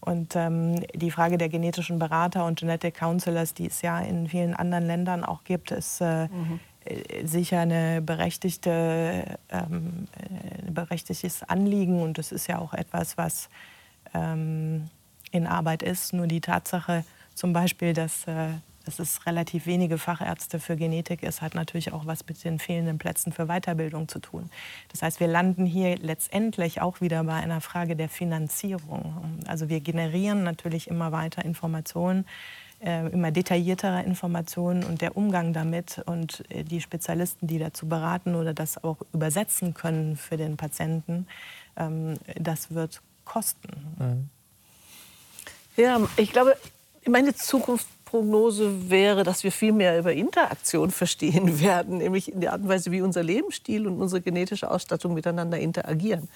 [0.00, 4.54] Und ähm, die Frage der genetischen Berater und Genetic Counselors, die es ja in vielen
[4.54, 6.60] anderen Ländern auch gibt, ist äh, mhm.
[7.24, 10.06] sicher eine berechtigte, ähm,
[10.66, 12.00] ein berechtigtes Anliegen.
[12.00, 13.48] Und es ist ja auch etwas, was
[14.14, 14.88] ähm,
[15.32, 16.12] in Arbeit ist.
[16.12, 18.50] Nur die Tatsache zum Beispiel, dass äh,
[18.88, 22.96] dass es relativ wenige Fachärzte für Genetik ist, hat natürlich auch was mit den fehlenden
[22.96, 24.48] Plätzen für Weiterbildung zu tun.
[24.90, 29.42] Das heißt, wir landen hier letztendlich auch wieder bei einer Frage der Finanzierung.
[29.46, 32.24] Also wir generieren natürlich immer weiter Informationen,
[32.80, 38.36] äh, immer detailliertere Informationen und der Umgang damit und äh, die Spezialisten, die dazu beraten
[38.36, 41.26] oder das auch übersetzen können für den Patienten,
[41.76, 43.68] ähm, das wird kosten.
[43.98, 44.28] Mhm.
[45.76, 46.56] Ja, ich glaube,
[47.06, 52.52] meine Zukunft Prognose wäre, dass wir viel mehr über Interaktion verstehen werden, nämlich in der
[52.52, 56.28] Art und Weise, wie unser Lebensstil und unsere genetische Ausstattung miteinander interagieren.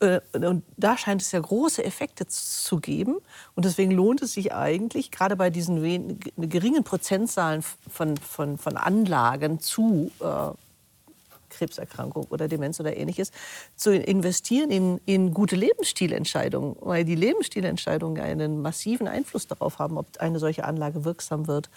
[0.00, 3.18] Äh, und da scheint es ja große Effekte zu geben.
[3.54, 9.60] Und deswegen lohnt es sich eigentlich, gerade bei diesen geringen Prozentzahlen von, von, von Anlagen
[9.60, 10.52] zu äh,
[11.50, 13.30] Krebserkrankung oder Demenz oder ähnliches,
[13.76, 20.06] zu investieren in, in gute Lebensstilentscheidungen, weil die Lebensstilentscheidungen einen massiven Einfluss darauf haben, ob
[20.18, 21.70] eine solche Anlage wirksam wird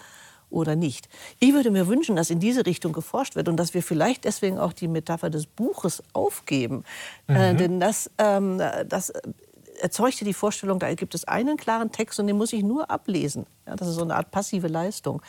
[0.50, 1.08] oder nicht.
[1.40, 4.58] Ich würde mir wünschen, dass in diese Richtung geforscht wird und dass wir vielleicht deswegen
[4.58, 6.84] auch die Metapher des Buches aufgeben.
[7.28, 7.38] Äh, mhm.
[7.38, 9.12] Äh, denn das, ähm, das
[9.80, 13.46] erzeugte die Vorstellung, da gibt es einen klaren Text und den muss ich nur ablesen.
[13.66, 15.22] Ja, das ist so eine Art passive Leistung.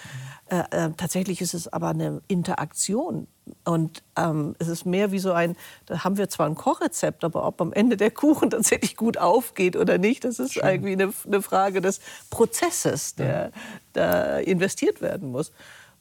[0.48, 3.28] Äh, äh, tatsächlich ist es aber eine Interaktion.
[3.64, 7.46] Und ähm, es ist mehr wie so ein, da haben wir zwar ein Kochrezept, aber
[7.46, 10.66] ob am Ende der Kuchen tatsächlich gut aufgeht oder nicht, das ist Schön.
[10.66, 13.52] irgendwie eine, eine, Frage des Prozesses, der
[13.94, 15.52] da investiert werden muss.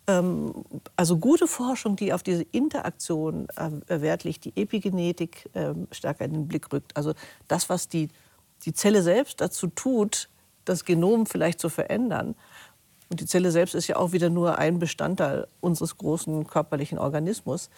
[0.07, 0.65] Ähm,
[0.97, 6.33] also gute Forschung, die auf diese Interaktion äh, Wert legt, die Epigenetik äh, stärker in
[6.33, 6.97] den Blick rückt.
[6.97, 7.15] Also
[7.49, 8.09] das, was die
[8.67, 10.29] die Zelle selbst dazu tut,
[10.65, 12.35] das Genom vielleicht zu verändern.
[13.11, 17.71] Und die Zelle selbst ist ja auch wieder nur ein Bestandteil unseres großen körperlichen Organismus.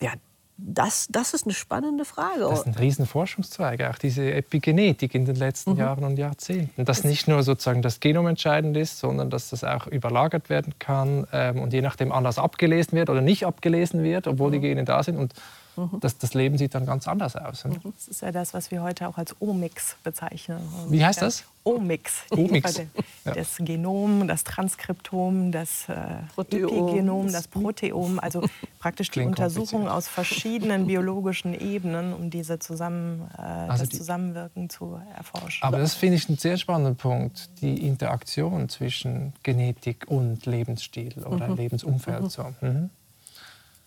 [0.00, 0.12] Ja,
[0.56, 2.40] das, das ist eine spannende Frage.
[2.40, 5.78] Das ist ein Riesenforschungszweig, auch diese Epigenetik in den letzten mhm.
[5.78, 6.84] Jahren und Jahrzehnten.
[6.84, 11.26] Dass nicht nur sozusagen das Genom entscheidend ist, sondern dass das auch überlagert werden kann
[11.32, 14.52] ähm, und je nachdem anders abgelesen wird oder nicht abgelesen wird, obwohl mhm.
[14.52, 15.16] die Gene da sind.
[15.16, 15.32] Und
[15.76, 16.00] Mhm.
[16.00, 17.64] Das, das, Leben sieht dann ganz anders aus.
[17.64, 17.80] Ne?
[17.82, 20.60] Das ist ja das, was wir heute auch als Omix bezeichnen.
[20.88, 21.44] Wie heißt das?
[21.64, 22.22] Omix.
[22.30, 22.80] Omix.
[23.24, 25.94] Das Genom, das Transkriptom, das äh,
[26.36, 28.18] Epigenom, das Proteom.
[28.18, 28.44] Also
[28.80, 34.70] praktisch die Untersuchung aus verschiedenen biologischen Ebenen, um diese zusammen, äh, also das die, Zusammenwirken
[34.70, 35.62] zu erforschen.
[35.62, 41.48] Aber das finde ich einen sehr spannenden Punkt, die Interaktion zwischen Genetik und Lebensstil oder
[41.48, 41.56] mhm.
[41.56, 42.22] Lebensumfeld.
[42.22, 42.28] Mhm.
[42.28, 42.54] So.
[42.60, 42.90] Mhm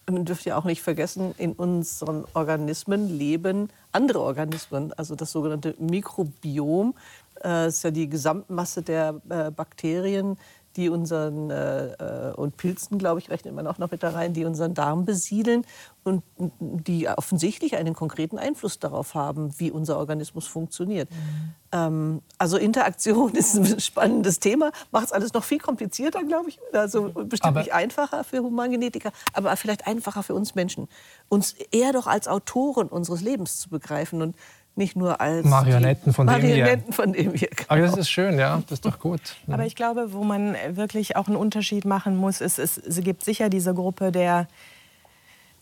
[0.10, 5.76] man dürft ja auch nicht vergessen, in unseren Organismen leben andere Organismen, also das sogenannte
[5.80, 6.96] Mikrobiom.
[7.44, 10.38] Äh, ist ja die Gesamtmasse der äh, Bakterien,
[10.76, 14.34] die unseren äh, äh, und Pilzen, glaube ich, rechnet man auch noch mit da rein,
[14.34, 15.66] die unseren Darm besiedeln
[16.04, 21.10] und die offensichtlich einen konkreten Einfluss darauf haben, wie unser Organismus funktioniert.
[21.10, 21.54] Mhm.
[21.72, 26.60] Ähm, also Interaktion ist ein spannendes Thema, macht es alles noch viel komplizierter, glaube ich.
[26.74, 30.88] Also bestimmt aber nicht einfacher für Humangenetiker, aber vielleicht einfacher für uns Menschen,
[31.30, 34.36] uns eher doch als Autoren unseres Lebens zu begreifen und
[34.78, 36.94] nicht nur als Marionetten von Marionetten dem hier.
[36.94, 37.70] Von dem hier genau.
[37.70, 39.22] Aber das ist schön, ja, das ist doch gut.
[39.48, 43.50] Aber ich glaube, wo man wirklich auch einen Unterschied machen muss, ist, es gibt sicher
[43.50, 44.48] diese Gruppe der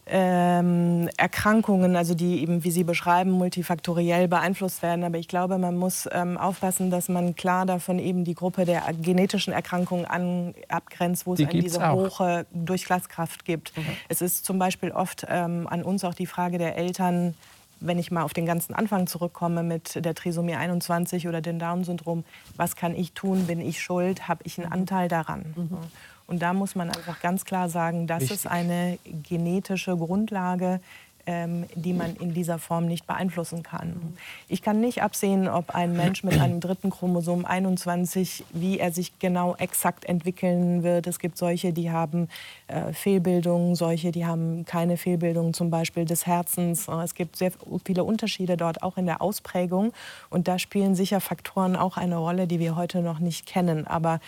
[0.05, 5.03] ähm, Erkrankungen, also die eben, wie Sie beschreiben, multifaktoriell beeinflusst werden.
[5.03, 8.83] Aber ich glaube, man muss ähm, aufpassen, dass man klar davon eben die Gruppe der
[9.01, 12.19] genetischen Erkrankungen an, abgrenzt, wo es die diese auch.
[12.19, 13.75] hohe Durchglasskraft gibt.
[13.77, 13.85] Mhm.
[14.09, 17.35] Es ist zum Beispiel oft ähm, an uns auch die Frage der Eltern,
[17.83, 22.23] wenn ich mal auf den ganzen Anfang zurückkomme mit der Trisomie 21 oder dem Down-Syndrom,
[22.55, 23.45] was kann ich tun?
[23.45, 24.27] Bin ich schuld?
[24.27, 24.73] Habe ich einen mhm.
[24.73, 25.53] Anteil daran?
[25.55, 25.77] Mhm.
[26.25, 28.37] Und da muss man einfach ganz klar sagen, das Wichtig.
[28.37, 30.79] ist eine genetische Grundlage,
[31.25, 34.17] ähm, die man in dieser Form nicht beeinflussen kann.
[34.49, 39.17] Ich kann nicht absehen, ob ein Mensch mit einem dritten Chromosom 21, wie er sich
[39.19, 41.07] genau exakt entwickeln wird.
[41.07, 42.27] Es gibt solche, die haben
[42.67, 46.87] äh, Fehlbildungen, solche, die haben keine Fehlbildungen, zum Beispiel des Herzens.
[46.87, 47.51] Es gibt sehr
[47.85, 49.93] viele Unterschiede dort auch in der Ausprägung.
[50.29, 53.87] Und da spielen sicher Faktoren auch eine Rolle, die wir heute noch nicht kennen.
[53.87, 54.19] Aber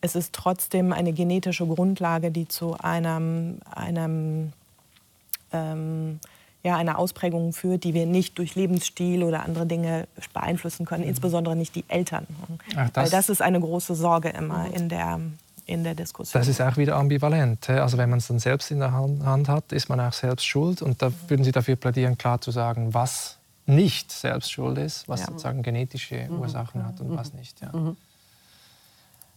[0.00, 4.52] es ist trotzdem eine genetische Grundlage, die zu einem, einem
[5.52, 6.18] ähm,
[6.62, 11.10] ja, einer Ausprägung führt, die wir nicht durch Lebensstil oder andere Dinge beeinflussen können, mhm.
[11.10, 12.26] insbesondere nicht die Eltern.
[12.76, 14.74] Ach, das Weil das ist eine große Sorge immer mhm.
[14.74, 15.20] in der,
[15.64, 16.38] in der Diskussion.
[16.38, 17.70] Das ist auch wieder ambivalent.
[17.70, 20.82] Also wenn man es dann selbst in der Hand hat, ist man auch selbst schuld.
[20.82, 25.20] Und da würden Sie dafür plädieren, klar zu sagen, was nicht selbst schuld ist, was
[25.20, 25.26] ja.
[25.26, 26.40] sozusagen genetische mhm.
[26.40, 27.60] Ursachen hat und was nicht.
[27.60, 27.72] Ja.
[27.72, 27.96] Mhm.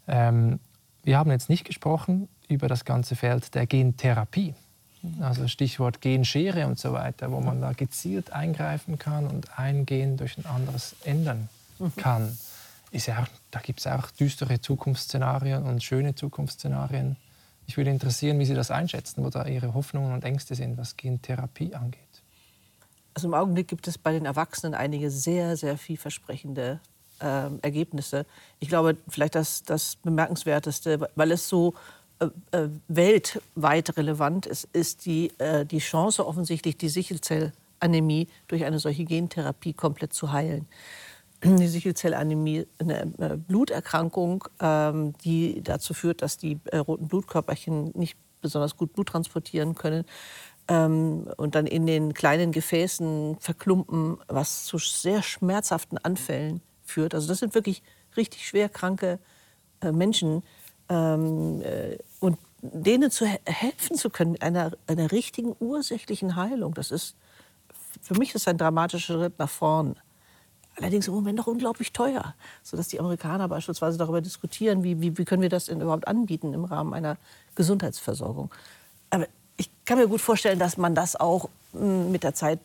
[0.07, 0.59] Ähm,
[1.03, 4.55] wir haben jetzt nicht gesprochen über das ganze Feld der Gentherapie.
[5.19, 10.15] Also Stichwort Genschere und so weiter, wo man da gezielt eingreifen kann und ein Gen
[10.15, 11.49] durch ein anderes ändern
[11.97, 12.37] kann.
[12.91, 17.17] Ist ja auch, da gibt es auch düstere Zukunftsszenarien und schöne Zukunftsszenarien.
[17.65, 20.95] Ich würde interessieren, wie Sie das einschätzen, wo da Ihre Hoffnungen und Ängste sind, was
[20.95, 21.99] Gentherapie angeht.
[23.13, 26.79] Also im Augenblick gibt es bei den Erwachsenen einige sehr, sehr vielversprechende
[27.19, 28.25] äh, Ergebnisse.
[28.59, 31.73] Ich glaube, vielleicht das, das Bemerkenswerteste, weil es so
[32.87, 39.73] weltweit relevant ist, ist die, äh, die Chance offensichtlich, die Sichelzellanämie durch eine solche Gentherapie
[39.73, 40.67] komplett zu heilen.
[41.43, 48.17] Die Sichelzellanämie, eine äh, Bluterkrankung, ähm, die dazu führt, dass die äh, roten Blutkörperchen nicht
[48.41, 50.05] besonders gut Blut transportieren können
[50.67, 57.13] ähm, und dann in den kleinen Gefäßen verklumpen, was zu sehr schmerzhaften Anfällen führt.
[57.15, 57.83] Also das sind wirklich
[58.15, 59.19] richtig schwer kranke
[59.81, 60.43] äh, Menschen.
[60.89, 67.15] Ähm, äh, und denen zu helfen zu können einer, einer richtigen ursächlichen Heilung, das ist
[68.01, 69.95] für mich ist ein dramatischer Schritt nach vorn.
[70.77, 75.25] Allerdings im Moment noch unglaublich teuer, sodass die Amerikaner beispielsweise darüber diskutieren, wie, wie, wie
[75.25, 77.17] können wir das denn überhaupt anbieten im Rahmen einer
[77.55, 78.49] Gesundheitsversorgung.
[79.11, 79.27] Aber
[79.57, 82.59] ich kann mir gut vorstellen, dass man das auch hm, mit der Zeit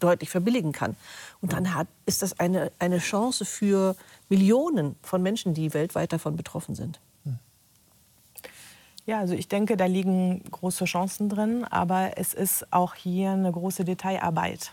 [0.00, 0.96] deutlich verbilligen kann.
[1.40, 3.94] Und dann hat, ist das eine, eine Chance für
[4.28, 6.98] Millionen von Menschen, die weltweit davon betroffen sind.
[9.04, 13.50] Ja, also ich denke, da liegen große Chancen drin, aber es ist auch hier eine
[13.50, 14.72] große Detailarbeit.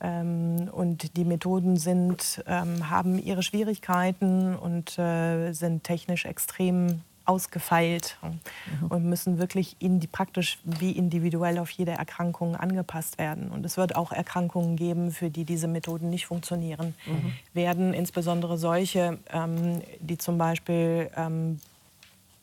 [0.00, 8.18] Ähm, und die Methoden sind, ähm, haben ihre Schwierigkeiten und äh, sind technisch extrem ausgefeilt
[8.22, 8.86] mhm.
[8.88, 13.50] und müssen wirklich in die, praktisch wie individuell auf jede Erkrankung angepasst werden.
[13.50, 16.94] Und es wird auch Erkrankungen geben, für die diese Methoden nicht funktionieren.
[17.06, 17.32] Mhm.
[17.54, 21.60] Werden insbesondere solche, ähm, die zum Beispiel ähm,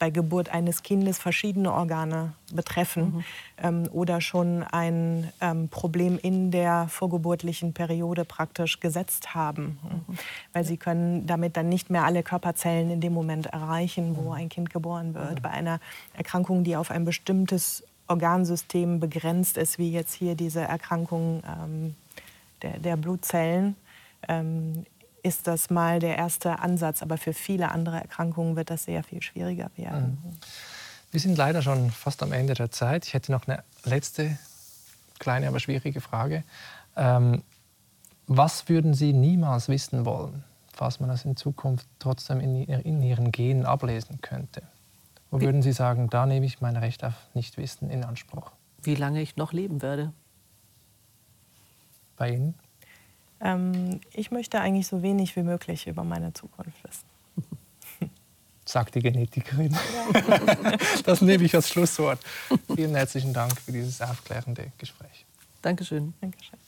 [0.01, 3.23] bei Geburt eines Kindes verschiedene Organe betreffen mhm.
[3.61, 9.77] ähm, oder schon ein ähm, Problem in der vorgeburtlichen Periode praktisch gesetzt haben.
[9.83, 10.17] Mhm.
[10.53, 14.31] Weil sie können damit dann nicht mehr alle Körperzellen in dem Moment erreichen, wo mhm.
[14.31, 15.35] ein Kind geboren wird.
[15.35, 15.41] Mhm.
[15.43, 15.79] Bei einer
[16.15, 21.95] Erkrankung, die auf ein bestimmtes Organsystem begrenzt ist, wie jetzt hier diese Erkrankung ähm,
[22.63, 23.75] der, der, Blutzellen,
[24.27, 24.83] ähm,
[25.23, 27.01] ist das mal der erste Ansatz.
[27.01, 30.19] Aber für viele andere Erkrankungen wird das sehr viel schwieriger werden.
[30.23, 30.37] Mhm.
[31.11, 33.05] Wir sind leider schon fast am Ende der Zeit.
[33.05, 34.37] Ich hätte noch eine letzte
[35.19, 36.43] kleine, aber schwierige Frage.
[36.95, 37.43] Ähm,
[38.27, 40.43] was würden Sie niemals wissen wollen,
[40.73, 44.63] falls man das in Zukunft trotzdem in, in Ihren Genen ablesen könnte?
[45.29, 45.45] Wo Wie?
[45.45, 48.51] würden Sie sagen, da nehme ich mein Recht auf Nichtwissen in Anspruch?
[48.81, 50.13] Wie lange ich noch leben werde?
[52.17, 52.55] Bei Ihnen?
[53.41, 58.11] Ähm, ich möchte eigentlich so wenig wie möglich über meine Zukunft wissen.
[58.65, 59.71] Sagt die Genetikerin.
[59.71, 60.77] Ja.
[61.05, 62.19] Das nehme ich als Schlusswort.
[62.75, 65.25] Vielen herzlichen Dank für dieses aufklärende Gespräch.
[65.61, 66.13] Dankeschön.
[66.21, 66.59] Dankeschön.